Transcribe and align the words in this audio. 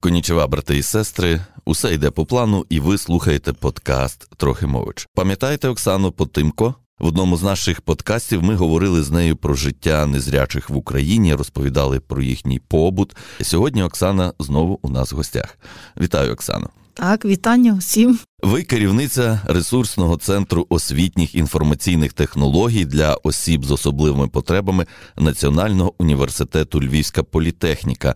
Конічева, 0.00 0.46
брати 0.46 0.78
і 0.78 0.82
сестри, 0.82 1.40
усе 1.64 1.94
йде 1.94 2.10
по 2.10 2.26
плану, 2.26 2.66
і 2.68 2.80
ви 2.80 2.98
слухаєте 2.98 3.52
подкаст 3.52 4.30
Трохимович. 4.36 5.08
Пам'ятаєте 5.14 5.68
Оксану 5.68 6.12
Потимко? 6.12 6.74
В 6.98 7.06
одному 7.06 7.36
з 7.36 7.42
наших 7.42 7.80
подкастів 7.80 8.42
ми 8.42 8.54
говорили 8.54 9.02
з 9.02 9.10
нею 9.10 9.36
про 9.36 9.54
життя 9.54 10.06
незрячих 10.06 10.70
в 10.70 10.76
Україні, 10.76 11.34
розповідали 11.34 12.00
про 12.00 12.22
їхній 12.22 12.58
побут. 12.58 13.16
Сьогодні 13.42 13.82
Оксана 13.82 14.32
знову 14.38 14.78
у 14.82 14.88
нас 14.88 15.12
в 15.12 15.16
гостях. 15.16 15.58
Вітаю, 16.00 16.32
Оксано. 16.32 16.70
Так, 16.94 17.24
вітання 17.24 17.74
всім. 17.74 18.18
Ви 18.42 18.62
керівниця 18.62 19.40
ресурсного 19.46 20.16
центру 20.16 20.66
освітніх 20.68 21.34
інформаційних 21.34 22.12
технологій 22.12 22.84
для 22.84 23.14
осіб 23.14 23.64
з 23.64 23.70
особливими 23.70 24.28
потребами 24.28 24.86
Національного 25.16 25.94
університету 25.98 26.80
Львівська 26.80 27.22
політехніка. 27.22 28.14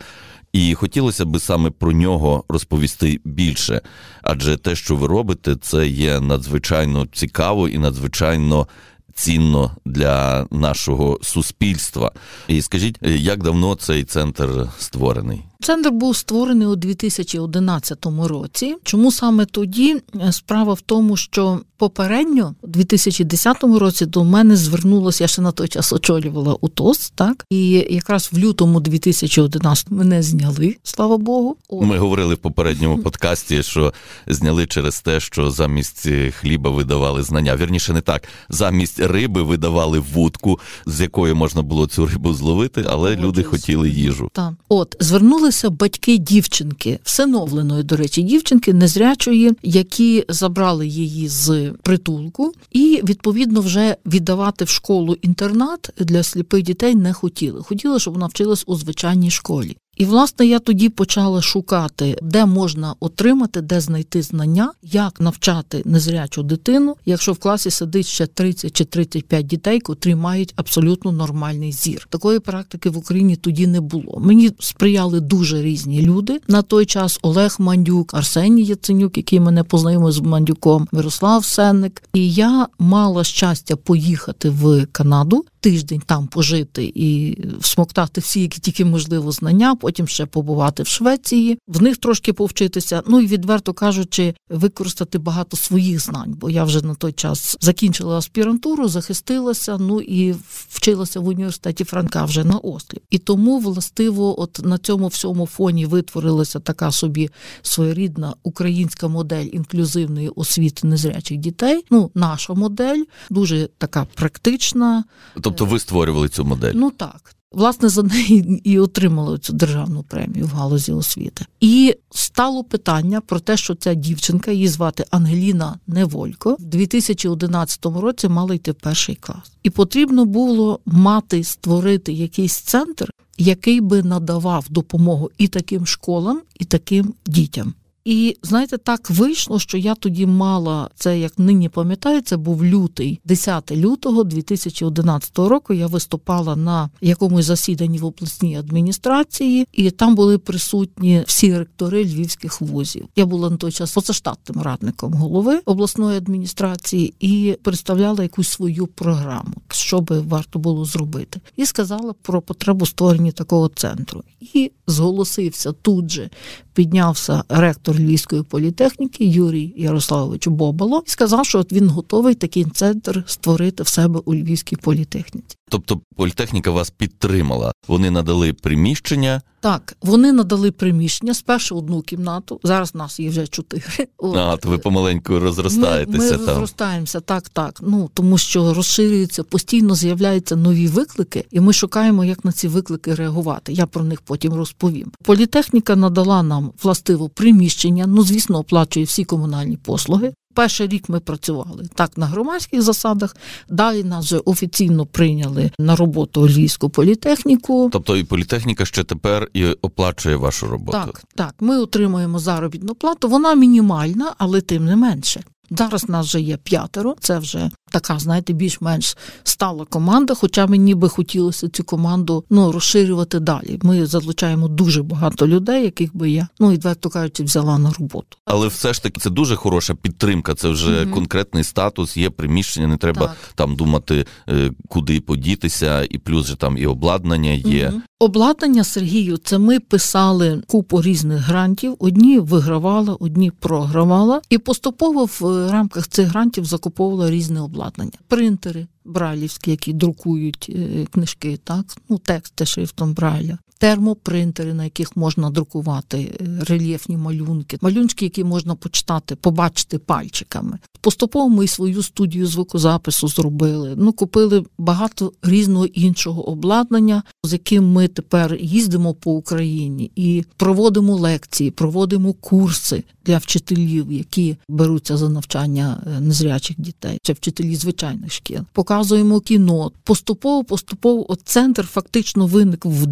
І 0.53 0.75
хотілося 0.75 1.25
би 1.25 1.41
саме 1.41 1.71
про 1.71 1.93
нього 1.93 2.45
розповісти 2.49 3.21
більше, 3.25 3.81
адже 4.23 4.57
те, 4.57 4.77
що 4.77 4.97
ви 4.97 5.07
робите, 5.07 5.57
це 5.57 5.87
є 5.87 6.21
надзвичайно 6.21 7.07
цікаво 7.13 7.69
і 7.69 7.79
надзвичайно 7.79 8.69
цінно 9.15 9.77
для 9.85 10.47
нашого 10.51 11.19
суспільства. 11.23 12.13
І 12.49 12.63
скажіть, 12.63 12.99
як 13.03 13.43
давно 13.43 13.75
цей 13.75 14.05
центр 14.05 14.69
створений? 14.79 15.43
Центр 15.63 15.91
був 15.91 16.17
створений 16.17 16.67
у 16.67 16.77
2011 16.77 18.07
році. 18.25 18.77
Чому 18.83 19.13
саме 19.13 19.45
тоді? 19.45 19.97
Справа 20.31 20.73
в 20.73 20.81
тому, 20.81 21.17
що 21.17 21.61
попередньо, 21.83 22.55
у 22.63 22.67
2010 22.67 23.65
році, 23.65 24.07
до 24.07 24.25
мене 24.25 24.57
звернулося, 24.57 25.25
я 25.25 25.29
ще 25.29 25.43
на 25.43 25.53
той 25.53 25.69
час 25.69 25.93
очолювала 25.93 26.57
УТОС, 26.61 27.13
так 27.15 27.47
і 27.51 27.71
якраз 27.91 28.29
в 28.33 28.39
лютому 28.39 28.81
2011 28.81 29.91
мене 29.91 30.23
зняли, 30.23 30.77
слава 30.83 31.19
Богу. 31.19 31.57
О. 31.69 31.83
Ми 31.83 31.99
говорили 31.99 32.35
в 32.35 32.39
попередньому 32.39 32.99
подкасті, 32.99 33.63
що 33.63 33.93
зняли 34.27 34.67
через 34.67 35.01
те, 35.01 35.21
що 35.21 35.51
замість 35.51 36.09
хліба 36.41 36.71
видавали 36.71 37.23
знання. 37.23 37.57
Вірніше 37.57 37.93
не 37.93 38.01
так, 38.01 38.23
замість 38.49 39.01
риби 39.01 39.43
видавали 39.43 39.99
вудку, 39.99 40.61
з 40.87 41.01
якої 41.01 41.35
можна 41.35 41.63
було 41.63 41.87
цю 41.87 42.07
рибу 42.07 42.35
зловити, 42.35 42.85
але 42.89 43.17
люди 43.17 43.43
хотіли 43.43 43.91
їжу. 43.91 44.31
Так, 44.33 44.53
от 44.69 44.97
звернули 45.01 45.52
з'явилися 45.53 45.71
батьки 45.71 46.19
дівчинки, 46.19 46.99
всиновленої, 47.03 47.83
до 47.83 47.97
речі, 47.97 48.23
дівчинки 48.23 48.73
незрячої, 48.73 49.53
які 49.63 50.25
забрали 50.29 50.87
її 50.87 51.29
з 51.29 51.73
притулку, 51.83 52.53
і 52.71 53.01
відповідно 53.05 53.61
вже 53.61 53.97
віддавати 54.07 54.65
в 54.65 54.69
школу 54.69 55.17
інтернат 55.23 55.91
для 55.99 56.23
сліпих 56.23 56.63
дітей 56.63 56.95
не 56.95 57.13
хотіли. 57.13 57.63
Хотіли, 57.63 58.01
щоб 58.01 58.15
вона 58.15 58.27
вчилась 58.27 58.65
у 58.67 58.77
звичайній 58.77 59.31
школі. 59.31 59.77
І, 59.97 60.05
власне, 60.05 60.47
я 60.47 60.59
тоді 60.59 60.89
почала 60.89 61.43
шукати, 61.43 62.19
де 62.23 62.47
можна 62.47 62.95
отримати, 63.01 63.61
де 63.61 63.81
знайти 63.81 64.23
знання, 64.23 64.73
як 64.83 65.21
навчати 65.21 65.83
незрячу 65.85 66.43
дитину, 66.43 66.97
якщо 67.07 67.33
в 67.33 67.39
класі 67.39 67.71
сидить 67.71 68.07
ще 68.07 68.27
30 68.27 68.77
чи 68.77 68.85
35 68.85 69.47
дітей, 69.47 69.81
котрі 69.81 70.15
мають 70.15 70.53
абсолютно 70.57 71.13
нормальний 71.13 71.73
зір. 71.73 72.07
Такої 72.11 72.39
практики 72.39 72.91
в 72.91 72.99
Україні 72.99 73.37
тоді 73.37 73.67
не 73.67 73.81
було. 73.81 74.21
Мені 74.21 74.51
сприяли 74.59 75.21
дуже 75.21 75.63
різні 75.63 76.03
люди. 76.03 76.41
На 76.49 76.63
той 76.63 76.87
час 76.87 77.19
Олег 77.23 77.57
Мандюк, 77.59 78.15
Арсеній 78.15 78.65
Яценюк, 78.65 79.17
який 79.17 79.41
мене 79.41 79.65
познайомив 79.65 80.13
з 80.13 80.21
Мандюком, 80.21 80.89
Мирослав 80.93 81.45
Сенник. 81.45 82.03
І 82.15 82.33
я 82.33 82.67
мала 82.79 83.25
щастя 83.25 83.77
поїхати 83.77 84.51
в 84.51 84.87
Канаду 84.93 85.45
тиждень 85.63 86.03
там 86.07 86.27
пожити 86.27 86.93
і 86.95 87.39
всмоктати 87.61 88.21
всі, 88.21 88.41
які 88.41 88.61
тільки 88.61 88.85
можливо 88.85 89.33
знання, 89.33 89.75
потім 89.75 90.09
ще 90.09 90.27
побувати 90.27 90.83
в 90.83 90.87
Швеції, 90.87 91.59
в 91.69 91.83
них 91.83 91.97
трошки 91.97 92.33
повчитися. 92.33 93.03
Ну 93.07 93.21
і 93.21 93.27
відверто 93.27 93.73
кажучи, 93.73 94.35
використати 94.51 95.19
багато 95.19 95.57
своїх 95.57 96.01
знань, 96.01 96.35
бо 96.41 96.51
я 96.51 96.65
вже 96.65 96.83
на 96.83 96.95
той 96.95 97.13
час 97.13 97.57
закінчила 97.61 98.19
аспірантуру, 98.19 98.89
захистилася. 98.89 99.79
Ну 99.79 100.01
і 100.01 100.35
вчилася 100.69 101.21
в 101.21 101.29
університеті 101.29 101.85
Франка 101.85 102.25
вже 102.25 102.45
на 102.45 102.59
ослів. 102.59 103.01
І 103.11 103.19
тому 103.19 103.59
властиво, 103.59 104.41
от 104.41 104.61
на 104.65 104.79
цьому 104.79 105.07
всьому 105.07 105.47
фоні 105.47 105.87
витворилася 105.87 106.61
така 106.61 106.93
собі 106.93 107.31
своєрідна 107.63 108.35
українська 108.43 109.09
модель 109.09 109.47
інклюзивної 109.53 110.29
освіти 110.29 110.87
незрячих 110.87 111.39
дітей. 111.39 111.85
Ну, 111.91 112.11
наша 112.15 112.55
модель 112.55 113.03
дуже 113.31 113.69
така 113.79 114.07
практична. 114.15 115.05
Тобто 115.35 115.52
ви 115.61 115.79
створювали 115.79 116.29
цю 116.29 116.45
модель? 116.45 116.73
Ну 116.75 116.91
так. 116.91 117.35
Власне, 117.53 117.89
за 117.89 118.03
неї 118.03 118.61
і 118.65 118.79
отримали 118.79 119.39
цю 119.39 119.53
державну 119.53 120.03
премію 120.03 120.47
в 120.47 120.51
галузі 120.51 120.93
освіти. 120.93 121.47
І 121.61 121.95
стало 122.11 122.65
питання 122.65 123.21
про 123.21 123.41
те, 123.41 123.57
що 123.57 123.75
ця 123.75 123.95
дівчинка, 123.95 124.51
її 124.51 124.69
звати 124.69 125.05
Ангеліна 125.11 125.79
Неволько, 125.87 126.57
в 126.61 126.65
2011 126.65 127.87
році 127.87 128.29
мала 128.29 128.55
йти 128.55 128.73
в 128.73 128.75
перший 128.75 129.15
клас. 129.15 129.53
І 129.63 129.71
потрібно 129.71 130.25
було 130.25 130.81
мати 130.87 131.45
створити 131.45 132.13
якийсь 132.13 132.57
центр, 132.57 133.11
який 133.39 133.81
би 133.81 134.03
надавав 134.03 134.67
допомогу 134.71 135.31
і 135.39 135.49
таким 135.49 135.87
школам, 135.87 136.41
і 136.59 136.65
таким 136.65 137.15
дітям. 137.27 137.75
І 138.05 138.37
знаєте, 138.43 138.79
так 138.79 139.11
вийшло, 139.11 139.59
що 139.59 139.79
я 139.79 139.95
тоді 139.95 140.27
мала 140.27 140.91
це, 140.95 141.19
як 141.19 141.39
нині 141.39 141.69
пам'ятаю, 141.69 142.21
це 142.21 142.37
був 142.37 142.65
лютий, 142.65 143.21
10 143.25 143.73
лютого 143.73 144.25
2011 144.25 145.39
року. 145.39 145.75
Я 145.75 145.87
виступала 145.87 146.57
на 146.57 146.91
якомусь 147.01 147.45
засіданні 147.45 147.99
в 147.99 148.05
обласній 148.05 148.57
адміністрації, 148.57 149.67
і 149.73 149.91
там 149.91 150.15
були 150.15 150.39
присутні 150.39 151.25
всі 151.27 151.59
ректори 151.59 152.05
львівських 152.05 152.61
вузів. 152.61 153.09
Я 153.17 153.27
була 153.27 153.51
на 153.51 153.57
той 153.57 153.73
час 153.73 153.93
позаштатним 153.93 154.63
радником 154.63 155.15
голови 155.15 155.61
обласної 155.65 156.17
адміністрації 156.17 157.15
і 157.21 157.57
представляла 157.63 158.23
якусь 158.23 158.49
свою 158.49 158.87
програму, 158.87 159.55
що 159.69 160.01
би 160.01 160.21
варто 160.21 160.59
було 160.59 160.85
зробити, 160.85 161.41
і 161.57 161.67
сказала 161.67 162.15
про 162.23 162.43
потребу 162.43 162.87
створення 162.87 163.33
такого 163.33 163.69
центру. 163.69 164.23
І 164.41 164.73
зголосився 164.87 165.73
тут 165.73 166.11
же, 166.11 166.31
піднявся 166.75 167.45
ректор 167.49 167.92
ректор 167.93 168.07
Львівської 168.07 168.43
політехніки 168.43 169.25
Юрій 169.25 169.75
Ярославович 169.77 170.47
Бобало 170.47 171.03
і 171.07 171.11
сказав, 171.11 171.47
що 171.47 171.59
от 171.59 171.73
він 171.73 171.89
готовий 171.89 172.35
такий 172.35 172.65
центр 172.65 173.25
створити 173.27 173.83
в 173.83 173.89
себе 173.89 174.21
у 174.25 174.35
Львівській 174.35 174.77
політехніці. 174.77 175.57
Тобто 175.73 176.01
політехніка 176.17 176.71
вас 176.71 176.91
підтримала. 176.91 177.73
Вони 177.89 178.11
надали 178.11 178.53
приміщення. 178.53 179.43
Так, 179.61 179.97
вони 180.03 180.33
надали 180.33 180.71
приміщення 180.71 181.35
спершу 181.35 181.77
одну 181.77 182.03
кімнату. 182.03 182.61
Зараз 182.63 182.95
нас 182.95 183.21
є 183.21 183.31
вже 183.31 183.47
чотири. 183.47 184.09
А, 184.37 184.57
то 184.57 184.69
ви 184.69 184.79
помаленьку 184.79 185.39
розростаєтеся. 185.39 186.19
Ми, 186.19 186.31
ми 186.31 186.39
там. 186.39 186.47
розростаємося, 186.47 187.21
так, 187.21 187.49
так. 187.49 187.79
Ну 187.83 188.11
тому 188.15 188.39
що 188.39 188.75
розширюються, 188.75 189.43
постійно 189.43 189.95
з'являються 189.95 190.57
нові 190.57 190.87
виклики, 190.87 191.45
і 191.51 191.61
ми 191.61 191.73
шукаємо, 191.73 192.25
як 192.25 192.45
на 192.45 192.53
ці 192.53 192.69
виклики 192.69 193.15
реагувати. 193.15 193.73
Я 193.73 193.87
про 193.87 194.05
них 194.05 194.21
потім 194.21 194.55
розповім. 194.55 195.13
Політехніка 195.23 195.97
надала 195.97 196.43
нам 196.43 196.73
властиво 196.83 197.29
приміщення. 197.29 198.07
Ну, 198.07 198.23
звісно, 198.23 198.59
оплачує 198.59 199.07
всі 199.07 199.25
комунальні 199.25 199.77
послуги. 199.77 200.33
Перший 200.55 200.89
рік 200.89 201.09
ми 201.09 201.21
працювали 201.21 201.89
так 201.95 202.19
на 202.19 202.27
громадських 202.27 202.83
засадах. 202.83 203.37
Далі 203.69 204.05
нас 204.05 204.25
вже 204.25 204.39
офіційно 204.39 205.07
прийняли 205.07 205.71
на 205.79 205.97
роботу 205.97 206.49
Львівську 206.49 206.91
політехніку. 206.91 207.89
Тобто 207.93 208.17
і 208.17 208.25
політехніка 208.25 208.85
ще 208.85 209.05
тепер 209.05 209.49
і 209.55 209.67
оплачує 209.67 210.37
вашу 210.37 210.67
роботу. 210.67 210.99
Так, 211.07 211.23
так. 211.35 211.55
Ми 211.61 211.79
отримуємо 211.79 212.39
заробітну 212.39 212.95
плату. 212.95 213.29
Вона 213.29 213.55
мінімальна, 213.55 214.35
але 214.39 214.61
тим 214.61 214.85
не 214.85 214.97
менше. 214.97 215.43
Зараз 215.71 216.09
нас 216.09 216.27
вже 216.27 216.41
є 216.41 216.57
п'ятеро. 216.57 217.15
Це 217.21 217.39
вже 217.39 217.71
така, 217.93 218.19
знаєте, 218.19 218.53
більш-менш 218.53 219.17
стала 219.45 219.85
команда. 219.85 220.35
Хоча 220.35 220.67
мені 220.67 220.95
би 220.95 221.09
хотілося 221.09 221.69
цю 221.69 221.85
команду 221.85 222.45
ну 222.51 222.73
розширювати 222.73 223.41
далі. 223.41 223.79
Ми 223.83 224.07
залучаємо 224.07 224.69
дуже 224.69 225.03
багато 225.03 225.47
людей, 225.47 225.85
яких 225.85 226.17
би 226.17 226.31
я 226.31 226.49
ну 226.61 226.71
відверто 226.71 227.11
кажучи, 227.11 227.45
взяла 227.45 227.79
на 227.79 227.93
роботу. 227.93 228.37
Але 228.45 228.69
все 228.69 228.93
ж 228.93 229.03
таки 229.03 229.21
це 229.21 229.31
дуже 229.31 229.57
хороша 229.57 229.95
підтримка. 229.95 230.55
Це 230.55 230.69
вже 230.69 231.03
угу. 231.03 231.15
конкретний 231.15 231.65
статус, 231.65 232.17
є 232.17 232.31
приміщення. 232.31 232.87
Не 232.87 232.97
треба 232.97 233.27
так. 233.27 233.37
там 233.55 233.77
думати, 233.77 234.27
е, 234.49 234.71
куди 234.89 235.21
подітися, 235.21 236.07
і 236.11 236.19
плюс 236.19 236.47
же 236.47 236.57
там 236.57 236.79
і 236.79 236.87
обладнання 236.87 237.51
є. 237.53 237.89
Угу. 237.89 238.01
Обладнання 238.23 238.85
Сергію, 238.85 239.37
це 239.37 239.59
ми 239.59 239.81
писали 239.81 240.63
купу 240.67 241.03
різних 241.03 241.39
грантів. 241.39 241.97
Одні 241.99 242.39
вигравала, 242.39 243.17
одні 243.21 243.51
програвала, 243.51 244.41
і 244.51 244.59
поступово 244.59 245.29
в 245.41 245.71
рамках 245.71 246.09
цих 246.09 246.29
грантів 246.29 246.65
закуповувала 246.65 247.31
різне 247.31 247.61
обладнання, 247.61 247.82
принтери 248.29 248.87
брайлівські, 249.05 249.71
які 249.71 249.93
друкують 249.93 250.67
е, 250.75 251.07
книжки, 251.07 251.59
так 251.65 251.85
ну 252.09 252.19
тексти 252.19 252.67
шрифтом 252.67 253.15
Брайля. 253.15 253.59
Термопринтери, 253.83 254.75
на 254.75 254.85
яких 254.85 255.17
можна 255.17 255.51
друкувати 255.51 256.19
е, 256.19 256.65
рельєфні 256.65 257.17
малюнки, 257.17 257.79
малюнки, 257.81 258.25
які 258.25 258.45
можна 258.45 258.75
почитати, 258.75 259.37
побачити 259.37 259.99
пальчиками. 259.99 260.79
Поступово 261.01 261.49
ми 261.49 261.67
свою 261.67 262.03
студію 262.03 262.47
звукозапису 262.47 263.29
зробили. 263.29 263.95
Ну, 263.97 264.13
купили 264.13 264.65
багато 264.79 265.33
різного 265.43 265.87
іншого 265.87 266.49
обладнання, 266.49 267.23
з 267.45 267.53
яким 267.53 267.93
ми 267.93 268.09
тепер 268.09 268.57
їздимо 268.61 269.15
по 269.15 269.33
Україні 269.33 270.11
і 270.17 270.45
проводимо 270.57 271.17
лекції, 271.17 271.71
проводимо 271.71 272.33
курси 272.33 273.05
для 273.27 273.39
вчителів, 273.39 274.13
які 274.13 274.57
беруться 274.69 275.17
за 275.17 275.29
навчання 275.29 276.03
е, 276.07 276.21
незрячих 276.21 276.81
дітей, 276.81 277.19
це 277.23 277.33
вчителі 277.33 277.77
звичайних 277.77 278.33
шкіл. 278.33 278.61
Показуємо 278.73 279.41
кіно. 279.41 279.93
Поступово, 280.05 280.65
поступово, 280.65 281.33
от 281.33 281.41
центр 281.45 281.87
фактично 281.87 282.47
виник 282.47 282.85
в 282.85 283.07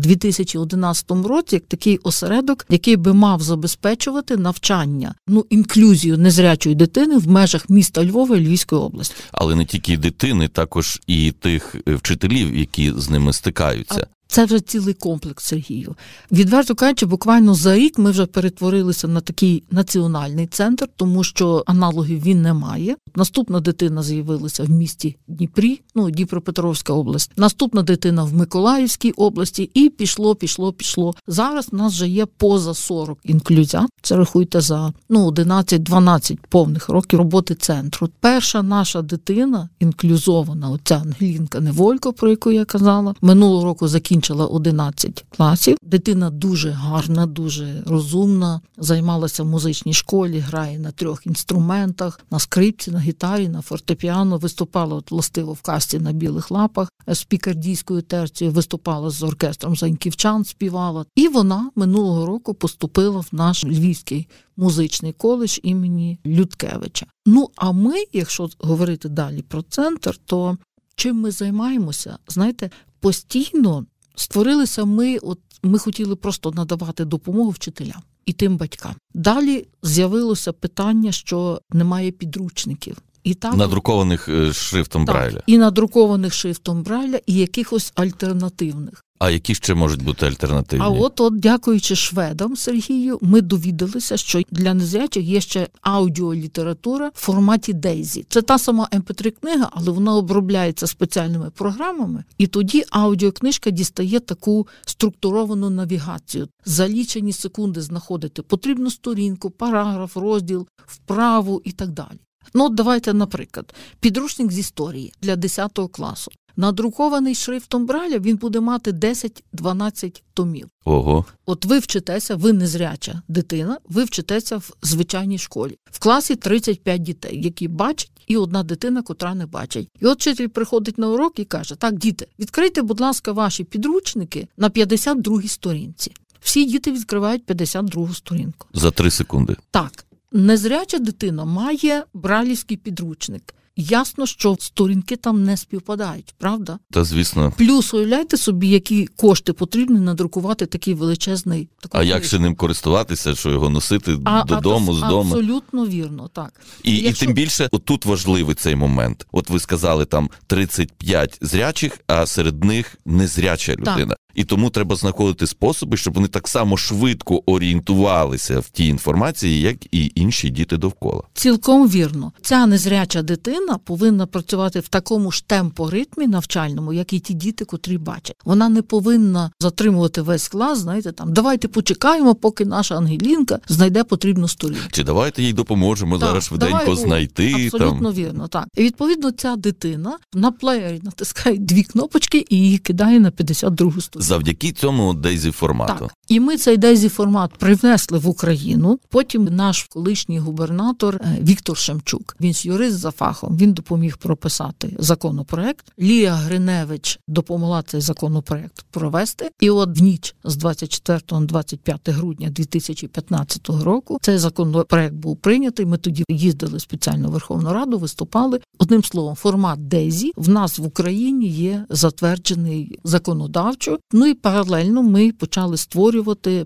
2011 0.65 1.29
році 1.29 1.57
як 1.57 1.65
такий 1.67 1.99
осередок, 1.99 2.67
який 2.69 2.97
би 2.97 3.15
мав 3.15 3.43
забезпечувати 3.43 4.37
навчання, 4.37 5.15
ну 5.29 5.47
інклюзію 5.51 6.19
незрячої 6.19 6.75
дитини 6.75 7.19
в 7.19 7.29
межах 7.29 7.71
міста 7.71 8.05
Львова 8.05 8.37
і 8.37 8.41
Львівської 8.41 8.83
області. 8.83 9.15
Але 9.33 9.55
не 9.55 9.65
тільки 9.65 9.97
дитини, 9.97 10.49
також 10.49 11.01
і 11.07 11.33
тих 11.33 11.77
е, 11.89 11.95
вчителів, 11.95 12.57
які 12.57 12.93
з 12.97 13.11
ними 13.11 13.33
стикаються. 13.33 14.07
Це 14.31 14.44
вже 14.44 14.61
цілий 14.61 14.94
комплекс 14.94 15.44
Сергію. 15.44 15.94
Відверто 16.32 16.75
кажучи, 16.75 17.06
буквально 17.06 17.55
за 17.55 17.77
рік 17.77 17.99
ми 17.99 18.11
вже 18.11 18.27
перетворилися 18.27 19.09
на 19.09 19.21
такий 19.21 19.62
національний 19.71 20.47
центр, 20.47 20.88
тому 20.97 21.25
що 21.25 21.65
аналогів 21.67 22.23
він 22.23 22.43
не 22.43 22.55
має. 22.55 22.97
Наступна 23.17 23.61
дитина 23.61 24.03
з'явилася 24.03 24.65
в 24.65 24.71
місті 24.71 25.17
Дніпрі, 25.29 25.81
ну 25.94 26.11
Дніпропетровська 26.11 26.93
область. 26.93 27.31
Наступна 27.37 27.82
дитина 27.82 28.25
в 28.25 28.35
Миколаївській 28.35 29.11
області, 29.11 29.71
і 29.75 29.88
пішло, 29.88 30.35
пішло, 30.35 30.73
пішло. 30.73 31.15
Зараз 31.26 31.69
у 31.73 31.76
нас 31.76 31.93
вже 31.93 32.09
є 32.09 32.26
поза 32.26 32.75
40 32.75 33.19
інклюзят. 33.25 33.87
Це 34.03 34.17
рахуйте 34.17 34.61
за 34.61 34.93
ну 35.09 35.31
11-12 35.31 36.38
повних 36.49 36.88
років 36.88 37.19
роботи 37.19 37.55
центру. 37.55 38.09
Перша 38.21 38.62
наша 38.62 39.03
дитина 39.03 39.69
інклюзована, 39.81 40.71
оця 40.71 41.03
Ангелінка 41.05 41.61
Неволько, 41.61 42.12
про 42.12 42.31
яку 42.31 42.50
я 42.50 42.65
казала, 42.65 43.15
минулого 43.21 43.65
року 43.65 43.88
закінчила 43.88 44.20
закінчила 44.21 44.47
11 44.47 45.25
класів. 45.31 45.77
Дитина 45.83 46.31
дуже 46.31 46.71
гарна, 46.71 47.27
дуже 47.27 47.83
розумна. 47.87 48.61
Займалася 48.79 49.43
в 49.43 49.47
музичній 49.47 49.95
школі, 49.95 50.39
грає 50.39 50.79
на 50.79 50.91
трьох 50.91 51.27
інструментах: 51.27 52.21
на 52.31 52.39
скрипці, 52.39 52.91
на 52.91 53.01
гітарі, 53.01 53.49
на 53.49 53.63
фортепіано. 53.63 54.39
Виступала 54.39 54.97
от, 54.97 55.11
властиво 55.11 55.53
в 55.53 55.61
касті 55.61 55.99
на 55.99 56.13
білих 56.13 56.51
лапах 56.51 56.89
з 57.07 57.25
пікардійською 57.25 58.03
терцією, 58.03 58.55
виступала 58.55 59.11
з 59.11 59.23
оркестром 59.23 59.77
Заньківчан, 59.77 60.45
співала. 60.45 61.05
І 61.17 61.29
вона 61.29 61.71
минулого 61.77 62.27
року 62.27 62.55
поступила 62.55 63.21
в 63.21 63.29
наш 63.33 63.65
львівський 63.65 64.29
музичний 64.57 65.13
коледж 65.13 65.59
імені 65.63 66.19
Людкевича. 66.27 67.07
Ну 67.27 67.49
а 67.57 67.73
ми, 67.73 67.95
якщо 68.13 68.49
говорити 68.59 69.09
далі 69.09 69.43
про 69.43 69.63
центр, 69.63 70.17
то 70.25 70.59
чим 70.95 71.21
ми 71.21 71.31
займаємося, 71.31 72.19
знаєте, 72.29 72.71
постійно 73.01 73.87
створилися 74.15 74.85
ми, 74.85 75.19
от 75.19 75.39
ми 75.62 75.79
хотіли 75.79 76.17
просто 76.17 76.51
надавати 76.51 77.05
допомогу 77.05 77.51
вчителям 77.51 78.03
і 78.27 78.33
тим 78.33 78.57
батькам. 78.57 78.95
Далі 79.15 79.67
з'явилося 79.83 80.53
питання, 80.53 81.12
що 81.12 81.61
немає 81.71 82.11
підручників. 82.11 82.97
І 83.25 83.35
так 83.35 83.55
надрукованих 83.55 84.29
е, 84.29 84.53
шрифтом 84.53 85.05
так, 85.05 85.17
Брайля. 85.17 85.43
і 85.47 85.59
надрукованих 85.59 86.35
шрифтом 86.35 86.83
Брайля, 86.83 87.21
і 87.27 87.35
якихось 87.35 87.93
альтернативних. 87.95 89.05
А 89.21 89.31
які 89.31 89.55
ще 89.55 89.75
можуть 89.75 90.03
бути 90.03 90.27
альтернативні? 90.27 90.87
А 90.87 90.89
от, 90.89 91.21
от, 91.21 91.41
дякуючи 91.41 91.97
шведам 91.97 92.57
Сергію, 92.57 93.19
ми 93.23 93.41
довідалися, 93.41 94.17
що 94.17 94.43
для 94.51 94.75
незрячих 94.75 95.25
є 95.25 95.41
ще 95.41 95.69
аудіолітература 95.81 97.11
в 97.15 97.21
форматі 97.21 97.73
Дейзі. 97.73 98.27
Це 98.29 98.43
та 98.43 98.59
сама 98.59 98.89
mp 98.93 99.15
3 99.15 99.31
книга, 99.31 99.71
але 99.73 99.91
вона 99.91 100.17
обробляється 100.17 100.87
спеціальними 100.87 101.51
програмами, 101.51 102.25
і 102.39 102.47
тоді 102.47 102.85
аудіокнижка 102.91 103.71
дістає 103.71 104.21
таку 104.21 104.69
структуровану 104.87 105.71
навігацію. 105.71 106.49
За 106.65 106.89
лічені 106.89 107.33
секунди 107.33 107.81
знаходити 107.81 108.43
потрібну 108.43 108.91
сторінку, 108.91 109.51
параграф, 109.51 110.17
розділ, 110.17 110.67
вправу 110.87 111.63
і 111.65 111.73
так 111.73 111.89
далі. 111.91 112.19
Ну, 112.55 112.65
от 112.65 112.75
давайте, 112.75 113.15
наприклад, 113.15 113.75
підручник 114.01 114.53
з 114.53 114.59
історії 114.59 115.13
для 115.23 115.37
10 115.37 115.79
класу. 115.93 116.31
Надрукований 116.57 117.35
шрифтом 117.35 117.87
Браля 117.87 118.19
він 118.19 118.37
буде 118.37 118.61
мати 118.61 118.93
10-12 118.93 120.23
томів. 120.35 120.69
Ого. 120.85 121.25
От 121.47 121.65
ви 121.65 121.79
вчитеся, 121.79 122.37
ви 122.37 122.53
незряча 122.53 123.23
дитина, 123.29 123.79
ви 123.89 124.05
вчитеся 124.05 124.57
в 124.57 124.71
звичайній 124.83 125.39
школі. 125.39 125.79
В 125.91 125.99
класі 125.99 126.37
35 126.37 127.03
дітей, 127.03 127.43
які 127.43 127.69
бачать, 127.69 128.11
і 128.27 128.37
одна 128.37 128.63
дитина, 128.63 129.03
котра 129.03 129.35
не 129.35 129.47
бачить. 129.47 129.89
І 130.01 130.07
от 130.07 130.19
вчитель 130.19 130.49
приходить 130.49 130.99
на 130.99 131.09
урок 131.09 131.39
і 131.39 131.45
каже: 131.45 131.75
Так, 131.75 131.99
діти, 131.99 132.27
відкрийте, 132.39 132.83
будь 132.83 133.01
ласка, 133.01 133.33
ваші 133.33 133.65
підручники 133.65 134.49
на 134.57 134.69
52-й 134.69 135.49
сторінці. 135.49 136.13
Всі 136.41 136.65
діти 136.65 136.93
відкривають 136.93 137.47
52-гу 137.47 138.15
сторінку. 138.15 138.69
За 138.75 138.91
3 138.91 139.11
секунди. 139.11 139.57
Так. 139.71 140.05
Незряча 140.32 140.99
дитина 140.99 141.44
має 141.44 142.05
бралівський 142.15 142.77
підручник. 142.77 143.55
Ясно, 143.77 144.27
що 144.27 144.56
сторінки 144.61 145.17
там 145.17 145.44
не 145.44 145.56
співпадають, 145.56 146.35
правда? 146.38 146.79
Та 146.91 147.05
звісно. 147.05 147.53
Плюс 147.59 147.94
уявляйте 147.94 148.37
собі, 148.37 148.69
які 148.69 149.06
кошти 149.06 149.53
потрібні 149.53 150.00
надрукувати 150.00 150.67
такий 150.67 150.94
величезний 150.94 151.69
А 151.91 152.03
як 152.03 152.25
ще 152.25 152.38
ним 152.38 152.55
користуватися, 152.55 153.35
що 153.35 153.50
його 153.50 153.71
носити 153.71 154.19
а, 154.25 154.44
додому, 154.44 154.93
а, 154.93 154.94
з 154.94 155.00
дому? 155.00 155.35
Абсолютно 155.35 155.87
вірно, 155.87 156.31
так. 156.33 156.61
І 156.83 156.97
Якщо... 156.97 157.25
і 157.25 157.26
тим 157.26 157.35
більше, 157.35 157.69
отут 157.73 158.05
важливий 158.05 158.55
цей 158.55 158.76
момент. 158.76 159.26
От 159.33 159.50
ви 159.50 159.61
сказали 159.61 160.05
там 160.05 160.31
35 160.47 161.38
зрячих, 161.41 162.00
а 162.06 162.26
серед 162.26 162.65
них 162.65 162.97
незряча 163.05 163.73
людина. 163.73 164.06
Так. 164.06 164.19
І 164.35 164.44
тому 164.44 164.71
треба 164.71 164.97
знаходити 164.97 165.47
способи, 165.47 165.97
щоб 165.97 166.15
вони 166.15 166.29
так 166.29 166.49
само 166.49 166.77
швидко 166.77 167.43
орієнтувалися 167.47 168.61
в 168.61 168.69
тій 168.69 168.87
інформації, 168.87 169.61
як 169.61 169.94
і 169.94 170.12
інші 170.15 170.50
діти 170.50 170.77
довкола. 170.77 171.23
Цілком 171.35 171.88
вірно, 171.88 172.32
ця 172.43 172.67
незряча 172.67 173.23
дитина 173.23 173.79
повинна 173.79 174.27
працювати 174.27 174.81
в 174.81 174.88
такому 174.88 175.32
ж 175.32 175.44
темпоритмі 175.47 176.27
навчальному, 176.27 176.93
як 176.93 177.12
і 177.12 177.19
ті 177.19 177.35
діти, 177.35 177.65
котрі 177.65 177.99
бачать. 177.99 178.37
Вона 178.44 178.69
не 178.69 178.82
повинна 178.82 179.50
затримувати 179.61 180.23
весь 180.23 180.49
клас. 180.49 180.79
Знаєте, 180.79 181.12
там 181.12 181.33
давайте 181.33 181.69
почекаємо, 181.69 182.35
поки 182.35 182.65
наша 182.65 182.97
Ангелінка 182.97 183.59
знайде 183.69 184.05
потрібну 184.05 184.49
сторінку. 184.49 184.83
Чи 184.93 185.05
давайте 185.05 185.43
їй 185.43 185.53
допоможемо 185.53 186.19
так, 186.19 186.29
зараз 186.29 186.44
швиденько 186.44 186.79
давай, 186.79 186.97
знайти 186.97 187.53
абсолютно 187.53 188.09
там. 188.09 188.12
вірно. 188.12 188.49
Так 188.49 188.67
і 188.76 188.83
відповідно 188.83 189.31
ця 189.31 189.56
дитина 189.56 190.19
на 190.35 190.53
плеєрі 190.53 191.00
натискає 191.03 191.59
дві 191.59 191.83
кнопочки 191.83 192.47
і 192.49 192.56
її 192.56 192.79
кидає 192.79 193.21
на 193.21 193.31
52 193.31 193.91
сторінку 194.00 194.20
завдяки 194.21 194.73
цьому 194.73 195.15
Дейзі 195.15 195.51
формату. 195.51 196.07
Так. 196.07 196.17
І 196.31 196.41
ми 196.41 196.56
цей 196.56 196.77
Дейзі 196.77 197.09
формат 197.09 197.50
привнесли 197.59 198.19
в 198.19 198.29
Україну. 198.29 198.99
Потім 199.09 199.44
наш 199.44 199.82
колишній 199.82 200.38
губернатор 200.38 201.14
е, 201.14 201.38
Віктор 201.43 201.76
Шемчук, 201.76 202.37
він 202.40 202.55
юрист 202.62 202.99
за 202.99 203.11
фахом, 203.11 203.57
він 203.57 203.73
допоміг 203.73 204.16
прописати 204.16 204.97
законопроект. 204.99 205.93
Лілія 206.00 206.33
Гриневич 206.33 207.19
допомогла 207.28 207.83
цей 207.83 208.00
законопроект 208.00 208.85
провести. 208.90 209.50
І 209.61 209.71
от 209.71 209.99
в 209.99 210.02
ніч 210.02 210.35
з 210.45 210.57
24 210.57 211.21
на 211.31 211.40
25 211.40 212.09
грудня 212.09 212.50
2015 212.50 213.69
року 213.69 214.19
цей 214.23 214.38
законопроект 214.38 215.14
був 215.14 215.37
прийнятий. 215.37 215.87
Ми 215.87 215.97
тоді 215.97 216.25
їздили 216.28 216.81
спеціально 216.81 217.28
в 217.28 217.33
Верховну 217.33 217.73
Раду, 217.73 217.99
виступали. 217.99 218.61
Одним 218.78 219.05
словом, 219.05 219.35
формат 219.35 219.88
Дейзі 219.88 220.33
в 220.37 220.49
нас 220.49 220.78
в 220.78 220.87
Україні 220.87 221.49
є 221.49 221.87
затверджений 221.88 222.99
законодавчо. 223.05 223.99
Ну 224.12 224.26
і 224.26 224.35
паралельно 224.35 225.02
ми 225.02 225.33
почали 225.33 225.76
створювати 225.76 226.20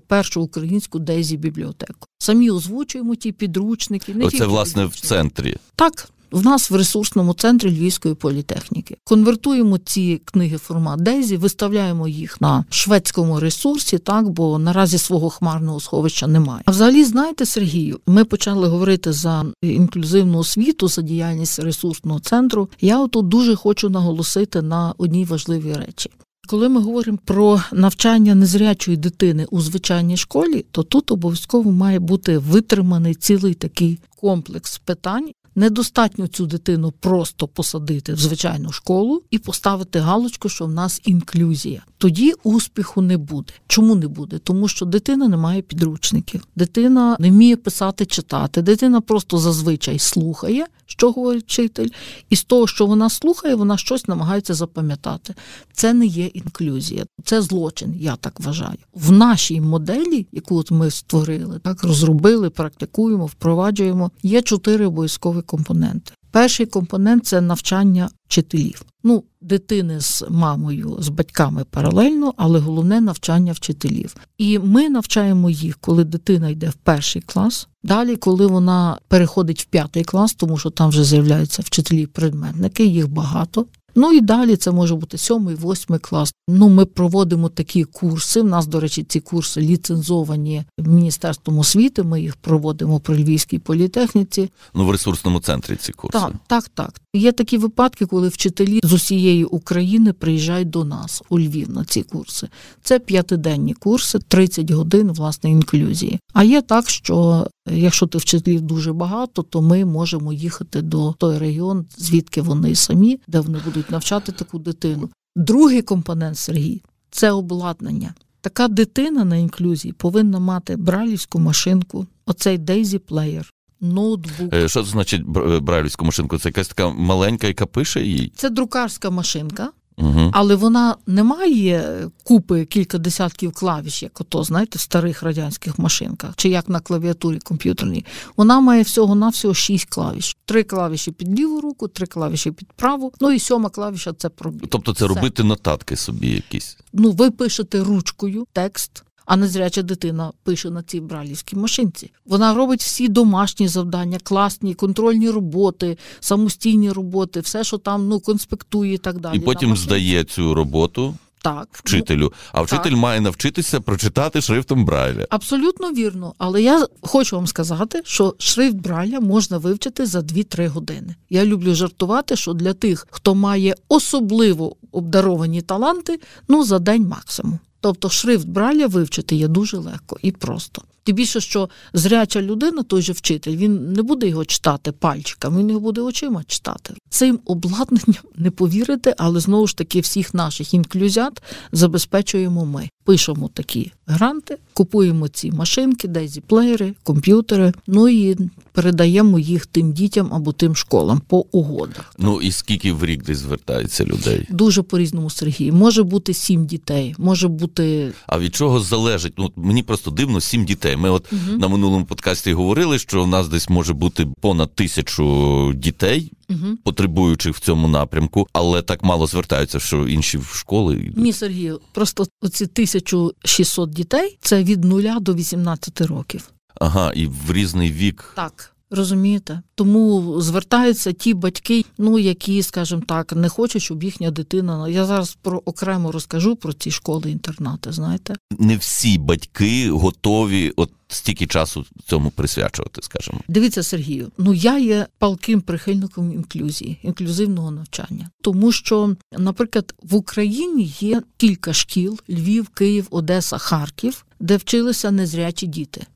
першу 0.06 0.42
українську 0.42 0.98
Дейзі 0.98 1.36
бібліотеку. 1.36 2.08
Самі 2.18 2.50
озвучуємо 2.50 3.14
ті 3.14 3.32
підручники. 3.32 4.14
Не 4.14 4.24
Оце 4.24 4.46
власне 4.46 4.86
в 4.86 4.94
центрі. 4.94 5.56
Так. 5.76 6.08
В 6.34 6.44
нас 6.44 6.70
в 6.70 6.76
ресурсному 6.76 7.34
центрі 7.34 7.70
Львівської 7.70 8.14
політехніки 8.14 8.96
конвертуємо 9.04 9.78
ці 9.78 10.20
книги 10.24 10.56
в 10.56 10.58
формат 10.58 11.02
Дейзі, 11.02 11.36
виставляємо 11.36 12.08
їх 12.08 12.40
на 12.40 12.64
шведському 12.70 13.40
ресурсі, 13.40 13.98
так 13.98 14.28
бо 14.28 14.58
наразі 14.58 14.98
свого 14.98 15.30
хмарного 15.30 15.80
сховища 15.80 16.26
немає. 16.26 16.62
А 16.64 16.70
взагалі, 16.70 17.04
знаєте, 17.04 17.46
Сергію, 17.46 18.00
ми 18.06 18.24
почали 18.24 18.68
говорити 18.68 19.12
за 19.12 19.44
інклюзивну 19.62 20.38
освіту, 20.38 20.88
за 20.88 21.02
діяльність 21.02 21.58
ресурсного 21.58 22.20
центру. 22.20 22.68
Я 22.80 23.00
отут 23.00 23.28
дуже 23.28 23.56
хочу 23.56 23.90
наголосити 23.90 24.62
на 24.62 24.94
одній 24.98 25.24
важливій 25.24 25.72
речі. 25.72 26.10
Коли 26.46 26.68
ми 26.68 26.80
говоримо 26.80 27.18
про 27.24 27.62
навчання 27.72 28.34
незрячої 28.34 28.96
дитини 28.96 29.46
у 29.50 29.60
звичайній 29.60 30.16
школі, 30.16 30.66
то 30.70 30.82
тут 30.82 31.10
обов'язково 31.10 31.72
має 31.72 31.98
бути 31.98 32.38
витриманий 32.38 33.14
цілий 33.14 33.54
такий 33.54 33.98
комплекс 34.16 34.78
питань. 34.78 35.30
Недостатньо 35.56 36.26
цю 36.26 36.46
дитину 36.46 36.92
просто 37.00 37.48
посадити 37.48 38.14
в 38.14 38.18
звичайну 38.18 38.72
школу 38.72 39.22
і 39.30 39.38
поставити 39.38 39.98
галочку, 39.98 40.48
що 40.48 40.66
в 40.66 40.70
нас 40.70 41.00
інклюзія. 41.04 41.82
Тоді 42.04 42.32
успіху 42.42 43.02
не 43.02 43.16
буде. 43.16 43.52
Чому 43.66 43.94
не 43.94 44.08
буде? 44.08 44.38
Тому 44.38 44.68
що 44.68 44.86
дитина 44.86 45.28
не 45.28 45.36
має 45.36 45.62
підручників, 45.62 46.46
дитина 46.56 47.16
не 47.20 47.30
вміє 47.30 47.56
писати, 47.56 48.06
читати, 48.06 48.62
дитина 48.62 49.00
просто 49.00 49.38
зазвичай 49.38 49.98
слухає, 49.98 50.66
що 50.86 51.10
говорить 51.10 51.44
вчитель, 51.44 51.88
і 52.30 52.36
з 52.36 52.44
того, 52.44 52.66
що 52.66 52.86
вона 52.86 53.10
слухає, 53.10 53.54
вона 53.54 53.76
щось 53.76 54.08
намагається 54.08 54.54
запам'ятати. 54.54 55.34
Це 55.72 55.94
не 55.94 56.06
є 56.06 56.26
інклюзія, 56.26 57.04
це 57.24 57.42
злочин, 57.42 57.94
я 58.00 58.16
так 58.16 58.40
вважаю. 58.40 58.78
В 58.94 59.12
нашій 59.12 59.60
моделі, 59.60 60.26
яку 60.32 60.56
от 60.56 60.70
ми 60.70 60.90
створили, 60.90 61.58
так 61.58 61.84
розробили, 61.84 62.50
практикуємо, 62.50 63.26
впроваджуємо, 63.26 64.10
є 64.22 64.42
чотири 64.42 64.86
обов'язкові 64.86 65.42
компоненти. 65.42 66.12
Перший 66.34 66.66
компонент 66.66 67.26
це 67.26 67.40
навчання 67.40 68.10
вчителів. 68.26 68.84
Ну, 69.04 69.24
дитини 69.40 70.00
з 70.00 70.24
мамою, 70.30 70.96
з 71.00 71.08
батьками 71.08 71.64
паралельно, 71.70 72.34
але 72.36 72.58
головне 72.58 73.00
навчання 73.00 73.52
вчителів. 73.52 74.16
І 74.38 74.58
ми 74.58 74.88
навчаємо 74.88 75.50
їх, 75.50 75.78
коли 75.80 76.04
дитина 76.04 76.48
йде 76.48 76.68
в 76.68 76.74
перший 76.74 77.22
клас. 77.22 77.68
Далі, 77.82 78.16
коли 78.16 78.46
вона 78.46 78.98
переходить 79.08 79.62
в 79.62 79.64
п'ятий 79.64 80.04
клас, 80.04 80.34
тому 80.34 80.58
що 80.58 80.70
там 80.70 80.88
вже 80.88 81.04
з'являються 81.04 81.62
вчителі-предметники, 81.62 82.84
їх 82.84 83.08
багато. 83.08 83.66
Ну 83.94 84.12
і 84.12 84.20
далі 84.20 84.56
це 84.56 84.70
може 84.70 84.94
бути 84.94 85.18
сьомий, 85.18 85.54
восьмий 85.54 85.98
клас. 86.00 86.34
Ну, 86.48 86.68
ми 86.68 86.84
проводимо 86.84 87.48
такі 87.48 87.84
курси. 87.84 88.40
У 88.40 88.44
нас, 88.44 88.66
до 88.66 88.80
речі, 88.80 89.04
ці 89.08 89.20
курси 89.20 89.60
ліцензовані 89.60 90.64
міністерством 90.78 91.58
освіти. 91.58 92.02
Ми 92.02 92.20
їх 92.20 92.36
проводимо 92.36 93.00
при 93.00 93.16
Львівській 93.16 93.58
політехніці. 93.58 94.50
Ну 94.74 94.86
в 94.86 94.90
ресурсному 94.90 95.40
центрі 95.40 95.76
ці 95.76 95.92
курси. 95.92 96.18
Так, 96.18 96.32
так, 96.46 96.68
так. 96.74 97.00
Є 97.14 97.32
такі 97.32 97.58
випадки, 97.58 98.06
коли 98.06 98.28
вчителі 98.28 98.80
з 98.82 98.92
усієї 98.92 99.44
України 99.44 100.12
приїжджають 100.12 100.70
до 100.70 100.84
нас 100.84 101.22
у 101.28 101.38
Львів 101.38 101.70
на 101.70 101.84
ці 101.84 102.02
курси. 102.02 102.48
Це 102.82 102.98
п'ятиденні 102.98 103.74
курси, 103.74 104.18
30 104.28 104.70
годин 104.70 105.12
власне 105.12 105.50
інклюзії. 105.50 106.20
А 106.32 106.44
є 106.44 106.62
так, 106.62 106.90
що 106.90 107.46
якщо 107.70 108.06
ти 108.06 108.18
вчителів 108.18 108.60
дуже 108.60 108.92
багато, 108.92 109.42
то 109.42 109.62
ми 109.62 109.84
можемо 109.84 110.32
їхати 110.32 110.82
до 110.82 111.14
той 111.18 111.38
регіон, 111.38 111.86
звідки 111.98 112.42
вони 112.42 112.74
самі, 112.74 113.20
де 113.28 113.40
вони 113.40 113.58
будуть 113.64 113.83
навчати 113.90 114.32
таку 114.32 114.58
дитину. 114.58 115.10
Другий 115.36 115.82
компонент 115.82 116.38
Сергій 116.38 116.82
це 117.10 117.30
обладнання. 117.30 118.14
Така 118.40 118.68
дитина 118.68 119.24
на 119.24 119.36
інклюзії 119.36 119.92
повинна 119.92 120.38
мати 120.38 120.76
бралівську 120.76 121.38
машинку, 121.38 122.06
оцей 122.26 122.58
Daisy 122.58 122.98
Player, 122.98 123.44
ноутбук. 123.80 124.52
Е, 124.54 124.68
Що 124.68 124.82
це 124.84 124.90
значить 124.90 125.22
брайлівську 125.62 126.04
машинку? 126.04 126.38
Це 126.38 126.48
якась 126.48 126.68
така 126.68 126.88
маленька, 126.88 127.46
яка 127.46 127.66
пише 127.66 128.02
її? 128.02 128.32
Це 128.36 128.50
друкарська 128.50 129.10
машинка, 129.10 129.70
Угу. 129.96 130.30
але 130.32 130.54
вона 130.54 130.96
не 131.06 131.22
має 131.22 132.08
купи 132.24 132.64
кілька 132.64 132.98
десятків 132.98 133.52
клавіш, 133.52 134.02
як 134.02 134.20
ото, 134.20 134.44
знаєте, 134.44 134.78
в 134.78 134.80
старих 134.80 135.22
радянських 135.22 135.78
машинках, 135.78 136.30
чи 136.36 136.48
як 136.48 136.68
на 136.68 136.80
клавіатурі 136.80 137.38
комп'ютерній. 137.38 138.04
Вона 138.36 138.60
має 138.60 138.82
всього-навсього 138.82 139.54
шість 139.54 139.84
клавіш: 139.84 140.36
три 140.44 140.62
клавіші 140.64 141.12
під 141.12 141.40
ліву 141.40 141.60
руку, 141.60 141.88
три 141.88 142.06
клавіші 142.06 142.50
під 142.50 142.72
праву. 142.72 143.12
Ну 143.20 143.32
і 143.32 143.38
сьома 143.38 143.68
клавіша 143.68 144.12
це 144.12 144.28
пробіг. 144.28 144.68
Тобто 144.70 144.94
це 144.94 145.06
Все. 145.06 145.14
робити 145.14 145.44
нотатки 145.44 145.96
собі 145.96 146.28
якісь. 146.28 146.76
Ну, 146.92 147.10
ви 147.10 147.30
пишете 147.30 147.84
ручкою 147.84 148.46
текст. 148.52 149.04
А 149.26 149.36
незряча 149.36 149.82
дитина 149.82 150.32
пише 150.42 150.70
на 150.70 150.82
цій 150.82 151.00
бралівській 151.00 151.56
машинці. 151.56 152.10
Вона 152.26 152.54
робить 152.54 152.80
всі 152.80 153.08
домашні 153.08 153.68
завдання, 153.68 154.18
класні, 154.22 154.74
контрольні 154.74 155.30
роботи, 155.30 155.98
самостійні 156.20 156.92
роботи, 156.92 157.40
все, 157.40 157.64
що 157.64 157.78
там 157.78 158.08
ну 158.08 158.20
конспектує 158.20 158.94
і 158.94 158.98
так 158.98 159.20
далі. 159.20 159.36
І 159.36 159.40
потім 159.40 159.76
здає 159.76 160.24
цю 160.24 160.54
роботу 160.54 161.14
так 161.44 161.68
вчителю, 161.72 162.32
а 162.52 162.62
вчитель 162.62 162.96
має 162.96 163.20
навчитися 163.20 163.80
прочитати 163.80 164.40
шрифтом 164.40 164.84
Брайля. 164.84 165.26
Абсолютно 165.30 165.92
вірно, 165.92 166.34
але 166.38 166.62
я 166.62 166.86
хочу 167.00 167.36
вам 167.36 167.46
сказати, 167.46 168.02
що 168.04 168.34
шрифт 168.38 168.76
Брайля 168.76 169.20
можна 169.20 169.58
вивчити 169.58 170.06
за 170.06 170.18
2-3 170.18 170.68
години. 170.68 171.14
Я 171.30 171.44
люблю 171.44 171.74
жартувати, 171.74 172.36
що 172.36 172.52
для 172.52 172.72
тих, 172.72 173.06
хто 173.10 173.34
має 173.34 173.74
особливо 173.88 174.76
обдаровані 174.92 175.62
таланти, 175.62 176.20
ну 176.48 176.64
за 176.64 176.78
день 176.78 177.08
максимум. 177.08 177.58
Тобто 177.84 178.08
шрифт 178.08 178.48
Браля 178.48 178.86
вивчити 178.86 179.36
є 179.36 179.48
дуже 179.48 179.76
легко 179.76 180.18
і 180.22 180.32
просто. 180.32 180.82
Тим 181.02 181.16
більше, 181.16 181.40
що 181.40 181.68
зряча 181.92 182.42
людина, 182.42 182.82
той 182.82 183.02
же 183.02 183.12
вчитель, 183.12 183.56
він 183.56 183.92
не 183.92 184.02
буде 184.02 184.28
його 184.28 184.44
читати 184.44 184.92
пальчиками, 184.92 185.58
він 185.60 185.68
його 185.68 185.80
буде 185.80 186.00
очима 186.00 186.44
читати. 186.44 186.94
Цим 187.08 187.40
обладнанням 187.44 188.24
не 188.36 188.50
повірите, 188.50 189.14
але 189.18 189.40
знову 189.40 189.66
ж 189.66 189.76
таки 189.76 190.00
всіх 190.00 190.34
наших 190.34 190.74
інклюзят 190.74 191.42
забезпечуємо 191.72 192.64
ми. 192.64 192.88
Пишемо 193.04 193.50
такі 193.54 193.92
гранти, 194.06 194.58
купуємо 194.72 195.28
ці 195.28 195.50
машинки, 195.50 196.08
дезі-плеєри, 196.08 196.94
комп'ютери, 197.02 197.72
ну 197.86 198.08
і 198.08 198.36
передаємо 198.72 199.38
їх 199.38 199.66
тим 199.66 199.92
дітям 199.92 200.34
або 200.34 200.52
тим 200.52 200.76
школам 200.76 201.20
по 201.28 201.46
угодах. 201.52 202.14
Ну 202.18 202.40
і 202.40 202.52
скільки 202.52 202.92
в 202.92 203.04
рік 203.04 203.24
десь 203.24 203.38
звертається 203.38 204.04
людей? 204.04 204.46
Дуже 204.50 204.82
по-різному 204.82 205.30
Сергій. 205.30 205.72
Може 205.72 206.02
бути 206.02 206.34
сім 206.34 206.66
дітей, 206.66 207.14
може 207.18 207.48
бути 207.48 208.12
А 208.26 208.38
від 208.38 208.54
чого 208.54 208.80
залежить? 208.80 209.32
Ну 209.38 209.52
мені 209.56 209.82
просто 209.82 210.10
дивно 210.10 210.40
сім 210.40 210.64
дітей. 210.64 210.96
Ми 210.96 211.10
от 211.10 211.32
на 211.58 211.68
минулому 211.68 212.04
подкасті 212.04 212.52
говорили, 212.52 212.98
що 212.98 213.24
в 213.24 213.28
нас 213.28 213.48
десь 213.48 213.68
може 213.68 213.92
бути 213.92 214.26
понад 214.40 214.74
тисячу 214.74 215.72
дітей, 215.76 216.32
угу. 216.50 216.76
потребуючих 216.84 217.56
в 217.56 217.60
цьому 217.60 217.88
напрямку, 217.88 218.48
але 218.52 218.82
так 218.82 219.02
мало 219.02 219.26
звертаються, 219.26 219.80
що 219.80 220.08
інші 220.08 220.38
в 220.38 220.44
школи 220.54 220.94
йдуть. 220.94 221.16
Ні, 221.16 221.32
Сергію, 221.32 221.80
просто 221.92 222.26
оці 222.42 222.64
1600 222.64 223.90
дітей 223.90 224.38
це 224.40 224.62
від 224.62 224.84
0 224.84 225.02
до 225.20 225.34
18 225.34 226.00
років. 226.00 226.50
Ага, 226.74 227.12
і 227.12 227.26
в 227.26 227.52
різний 227.52 227.92
вік. 227.92 228.32
Так. 228.36 228.73
Розумієте, 228.90 229.62
тому 229.74 230.34
звертаються 230.40 231.12
ті 231.12 231.34
батьки, 231.34 231.84
ну 231.98 232.18
які, 232.18 232.62
скажімо 232.62 233.02
так, 233.08 233.32
не 233.32 233.48
хочуть, 233.48 233.82
щоб 233.82 234.02
їхня 234.02 234.30
дитина. 234.30 234.88
Я 234.88 235.06
зараз 235.06 235.36
про 235.42 235.62
окремо 235.64 236.12
розкажу 236.12 236.56
про 236.56 236.72
ці 236.72 236.90
школи-інтернати. 236.90 237.92
Знаєте, 237.92 238.34
Не 238.58 238.76
всі 238.76 239.18
батьки 239.18 239.90
готові 239.90 240.72
от 240.76 240.90
стільки 241.08 241.46
часу 241.46 241.84
цьому 242.06 242.30
присвячувати, 242.30 243.02
скажімо. 243.02 243.40
дивіться, 243.48 243.82
Сергію. 243.82 244.32
Ну 244.38 244.54
я 244.54 244.78
є 244.78 245.06
палким 245.18 245.60
прихильником 245.60 246.32
інклюзії, 246.32 246.98
інклюзивного 247.02 247.70
навчання, 247.70 248.30
тому 248.42 248.72
що, 248.72 249.16
наприклад, 249.38 249.94
в 250.02 250.14
Україні 250.14 250.92
є 251.00 251.22
кілька 251.36 251.72
шкіл: 251.72 252.18
Львів, 252.30 252.68
Київ, 252.68 253.06
Одеса, 253.10 253.58
Харків, 253.58 254.26
де 254.40 254.56
вчилися 254.56 255.10
незрячі 255.10 255.66
діти. 255.66 256.06